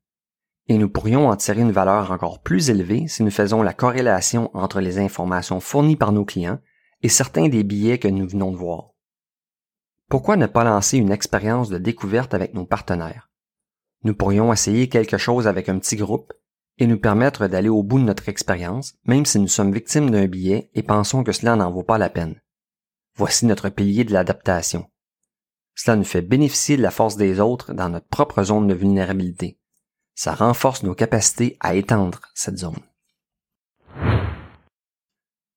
et 0.68 0.78
nous 0.78 0.90
pourrions 0.90 1.30
en 1.30 1.36
tirer 1.36 1.62
une 1.62 1.72
valeur 1.72 2.12
encore 2.12 2.42
plus 2.42 2.70
élevée 2.70 3.08
si 3.08 3.24
nous 3.24 3.32
faisons 3.32 3.62
la 3.62 3.74
corrélation 3.74 4.50
entre 4.54 4.82
les 4.82 4.98
informations 4.98 5.60
fournies 5.60 5.96
par 5.96 6.12
nos 6.12 6.26
clients 6.26 6.60
et 7.02 7.10
certains 7.10 7.50
des 7.50 7.64
billets 7.64 8.00
que 8.00 8.08
nous 8.08 8.28
venons 8.28 8.52
de 8.52 8.58
voir. 8.58 8.92
Pourquoi 10.10 10.38
ne 10.38 10.48
pas 10.48 10.64
lancer 10.64 10.98
une 10.98 11.12
expérience 11.12 11.70
de 11.70 11.78
découverte 11.78 12.34
avec 12.34 12.54
nos 12.54 12.66
partenaires? 12.66 13.30
Nous 14.04 14.16
pourrions 14.16 14.52
essayer 14.54 14.90
quelque 14.90 15.18
chose 15.18 15.48
avec 15.48 15.70
un 15.70 15.78
petit 15.78 15.96
groupe 15.96 16.34
et 16.78 16.88
nous 16.88 17.00
permettre 17.00 17.48
d'aller 17.48 17.70
au 17.70 17.84
bout 17.84 18.00
de 18.00 18.04
notre 18.04 18.30
expérience, 18.30 18.96
même 19.06 19.26
si 19.26 19.40
nous 19.40 19.48
sommes 19.48 19.72
victimes 19.72 20.10
d'un 20.10 20.28
billet 20.28 20.70
et 20.74 20.84
pensons 20.84 21.24
que 21.24 21.32
cela 21.32 21.56
n'en 21.56 21.72
vaut 21.72 21.84
pas 21.84 21.98
la 21.98 22.10
peine. 22.10 22.40
Voici 23.16 23.46
notre 23.46 23.70
pilier 23.70 24.04
de 24.04 24.14
l'adaptation. 24.14 24.90
Cela 25.74 25.98
nous 25.98 26.04
fait 26.04 26.22
bénéficier 26.22 26.78
de 26.78 26.82
la 26.82 26.92
force 26.92 27.18
des 27.18 27.40
autres 27.40 27.74
dans 27.74 27.90
notre 27.90 28.08
propre 28.08 28.44
zone 28.44 28.68
de 28.68 28.74
vulnérabilité 28.74 29.60
ça 30.16 30.34
renforce 30.34 30.84
nos 30.84 30.96
capacités 30.96 31.58
à 31.60 31.76
étendre 31.76 32.22
cette 32.34 32.58
zone. 32.58 32.80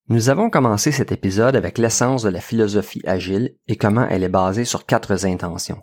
Nous 0.08 0.30
avons 0.30 0.50
commencé 0.50 0.90
cet 0.90 1.12
épisode 1.12 1.54
avec 1.54 1.78
l'essence 1.78 2.22
de 2.22 2.28
la 2.28 2.40
philosophie 2.40 3.02
agile 3.06 3.56
et 3.68 3.76
comment 3.76 4.06
elle 4.08 4.24
est 4.24 4.28
basée 4.28 4.64
sur 4.64 4.86
quatre 4.86 5.24
intentions. 5.26 5.80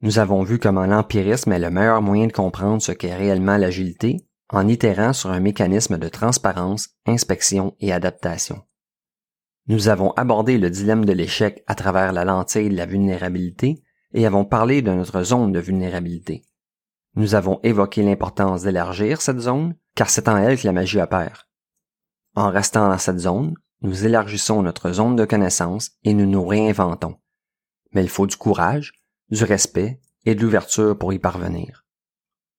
Nous 0.00 0.20
avons 0.20 0.42
vu 0.44 0.58
comment 0.58 0.86
l'empirisme 0.86 1.52
est 1.52 1.58
le 1.58 1.70
meilleur 1.70 2.00
moyen 2.00 2.28
de 2.28 2.32
comprendre 2.32 2.80
ce 2.80 2.92
qu'est 2.92 3.16
réellement 3.16 3.56
l'agilité 3.56 4.24
en 4.50 4.68
itérant 4.68 5.12
sur 5.12 5.30
un 5.30 5.40
mécanisme 5.40 5.98
de 5.98 6.08
transparence, 6.08 6.90
inspection 7.04 7.74
et 7.80 7.92
adaptation. 7.92 8.62
Nous 9.68 9.88
avons 9.88 10.12
abordé 10.12 10.56
le 10.56 10.70
dilemme 10.70 11.04
de 11.04 11.12
l'échec 11.12 11.62
à 11.66 11.74
travers 11.74 12.12
la 12.12 12.24
lentille 12.24 12.70
de 12.70 12.76
la 12.76 12.86
vulnérabilité 12.86 13.82
et 14.14 14.24
avons 14.24 14.46
parlé 14.46 14.80
de 14.80 14.90
notre 14.90 15.22
zone 15.22 15.52
de 15.52 15.60
vulnérabilité. 15.60 16.42
Nous 17.16 17.34
avons 17.34 17.60
évoqué 17.62 18.02
l'importance 18.02 18.62
d'élargir 18.62 19.20
cette 19.20 19.40
zone, 19.40 19.74
car 19.94 20.08
c'est 20.08 20.26
en 20.26 20.38
elle 20.38 20.58
que 20.58 20.66
la 20.66 20.72
magie 20.72 21.00
opère. 21.00 21.48
En 22.34 22.50
restant 22.50 22.88
dans 22.88 22.96
cette 22.96 23.18
zone, 23.18 23.54
nous 23.82 24.06
élargissons 24.06 24.62
notre 24.62 24.90
zone 24.92 25.16
de 25.16 25.26
connaissance 25.26 25.90
et 26.02 26.14
nous 26.14 26.26
nous 26.26 26.46
réinventons. 26.46 27.16
Mais 27.92 28.02
il 28.02 28.08
faut 28.08 28.26
du 28.26 28.36
courage, 28.36 28.94
du 29.30 29.44
respect 29.44 30.00
et 30.24 30.34
de 30.34 30.40
l'ouverture 30.40 30.96
pour 30.96 31.12
y 31.12 31.18
parvenir. 31.18 31.84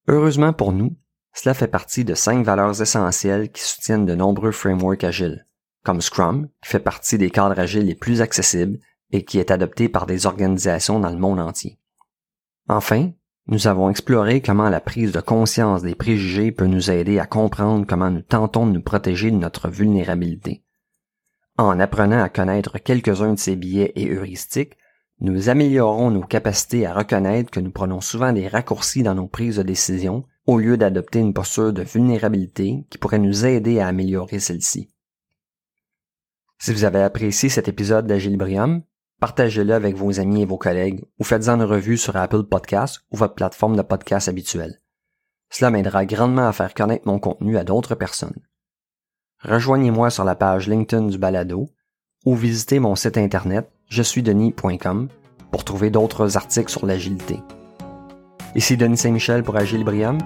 Heureusement 0.08 0.54
pour 0.54 0.74
nous, 0.74 0.96
cela 1.34 1.56
fait 1.56 1.68
partie 1.68 2.06
de 2.06 2.14
cinq 2.14 2.46
valeurs 2.46 2.82
essentielles 2.82 3.52
qui 3.52 3.64
soutiennent 3.64 4.06
de 4.06 4.16
nombreux 4.16 4.52
frameworks 4.52 5.04
agiles, 5.04 5.48
comme 5.84 6.02
Scrum, 6.02 6.50
qui 6.62 6.70
fait 6.70 6.80
partie 6.80 7.18
des 7.18 7.30
cadres 7.30 7.60
agiles 7.60 7.86
les 7.86 7.96
plus 7.96 8.22
accessibles 8.22 8.80
et 9.12 9.24
qui 9.24 9.40
est 9.40 9.52
adopté 9.52 9.90
par 9.90 10.06
des 10.06 10.26
organisations 10.26 11.00
dans 11.00 11.10
le 11.10 11.18
monde 11.18 11.40
entier. 11.40 11.80
Enfin, 12.68 13.12
nous 13.48 13.68
avons 13.68 13.90
exploré 13.90 14.42
comment 14.42 14.70
la 14.70 14.80
prise 14.80 15.12
de 15.12 15.22
conscience 15.22 15.82
des 15.82 15.96
préjugés 15.96 16.52
peut 16.52 16.68
nous 16.68 16.92
aider 16.92 17.18
à 17.18 17.26
comprendre 17.26 17.86
comment 17.88 18.12
nous 18.12 18.22
tentons 18.22 18.68
de 18.68 18.74
nous 18.74 18.82
protéger 18.82 19.32
de 19.32 19.38
notre 19.38 19.70
vulnérabilité. 19.70 20.64
En 21.58 21.80
apprenant 21.80 22.22
à 22.22 22.30
connaître 22.30 22.78
quelques-uns 22.78 23.34
de 23.34 23.40
ces 23.40 23.56
biais 23.56 23.92
et 23.96 24.12
heuristiques, 24.12 24.78
nous 25.20 25.50
améliorons 25.50 26.12
nos 26.12 26.22
capacités 26.22 26.86
à 26.86 26.94
reconnaître 26.94 27.52
que 27.52 27.60
nous 27.60 27.72
prenons 27.72 28.02
souvent 28.02 28.32
des 28.32 28.48
raccourcis 28.48 29.04
dans 29.04 29.16
nos 29.16 29.28
prises 29.28 29.58
de 29.58 29.64
décision 29.64 30.26
au 30.46 30.58
lieu 30.58 30.78
d'adopter 30.78 31.20
une 31.20 31.34
posture 31.34 31.74
de 31.74 31.82
vulnérabilité 31.82 32.86
qui 32.90 32.98
pourrait 32.98 33.20
nous 33.20 33.46
aider 33.46 33.80
à 33.80 33.88
améliorer 33.88 34.40
celle-ci. 34.40 34.90
Si 36.60 36.74
vous 36.74 36.84
avez 36.84 37.02
apprécié 37.02 37.48
cet 37.48 37.70
épisode 37.70 38.06
d'Agilibrium, 38.06 38.82
partagez-le 39.22 39.74
avec 39.74 39.96
vos 39.96 40.20
amis 40.20 40.42
et 40.42 40.46
vos 40.46 40.58
collègues 40.58 41.06
ou 41.18 41.24
faites-en 41.24 41.56
une 41.56 41.64
revue 41.64 41.98
sur 41.98 42.18
Apple 42.18 42.44
Podcasts 42.44 43.02
ou 43.12 43.18
votre 43.18 43.34
plateforme 43.34 43.78
de 43.78 43.82
podcast 43.82 44.28
habituelle. 44.28 44.82
Cela 45.50 45.72
m'aidera 45.72 46.06
grandement 46.06 46.48
à 46.48 46.54
faire 46.54 46.74
connaître 46.74 47.08
mon 47.08 47.18
contenu 47.18 47.58
à 47.58 47.64
d'autres 47.64 47.96
personnes. 47.96 48.42
Rejoignez-moi 49.42 50.10
sur 50.10 50.26
la 50.26 50.36
page 50.36 50.68
LinkedIn 50.68 51.08
du 51.08 51.18
balado 51.18 51.70
ou 52.26 52.36
visitez 52.36 52.80
mon 52.80 52.96
site 52.96 53.18
internet 53.18 53.72
je 53.90 54.04
suis 54.04 54.22
denis.com 54.22 55.08
pour 55.52 55.64
trouver 55.64 55.90
d'autres 55.90 56.38
articles 56.38 56.70
sur 56.70 56.86
l'agilité. 56.86 57.40
Ici 58.54 58.78
Denis 58.78 58.98
Saint-Michel 58.98 59.44
pour 59.44 59.56
Agile 59.56 59.84
Briam. 59.84 60.18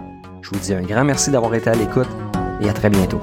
Je 0.41 0.49
vous 0.49 0.59
dis 0.59 0.73
un 0.73 0.81
grand 0.81 1.05
merci 1.05 1.31
d'avoir 1.31 1.53
été 1.55 1.69
à 1.69 1.75
l'écoute 1.75 2.09
et 2.59 2.69
à 2.69 2.73
très 2.73 2.89
bientôt. 2.89 3.21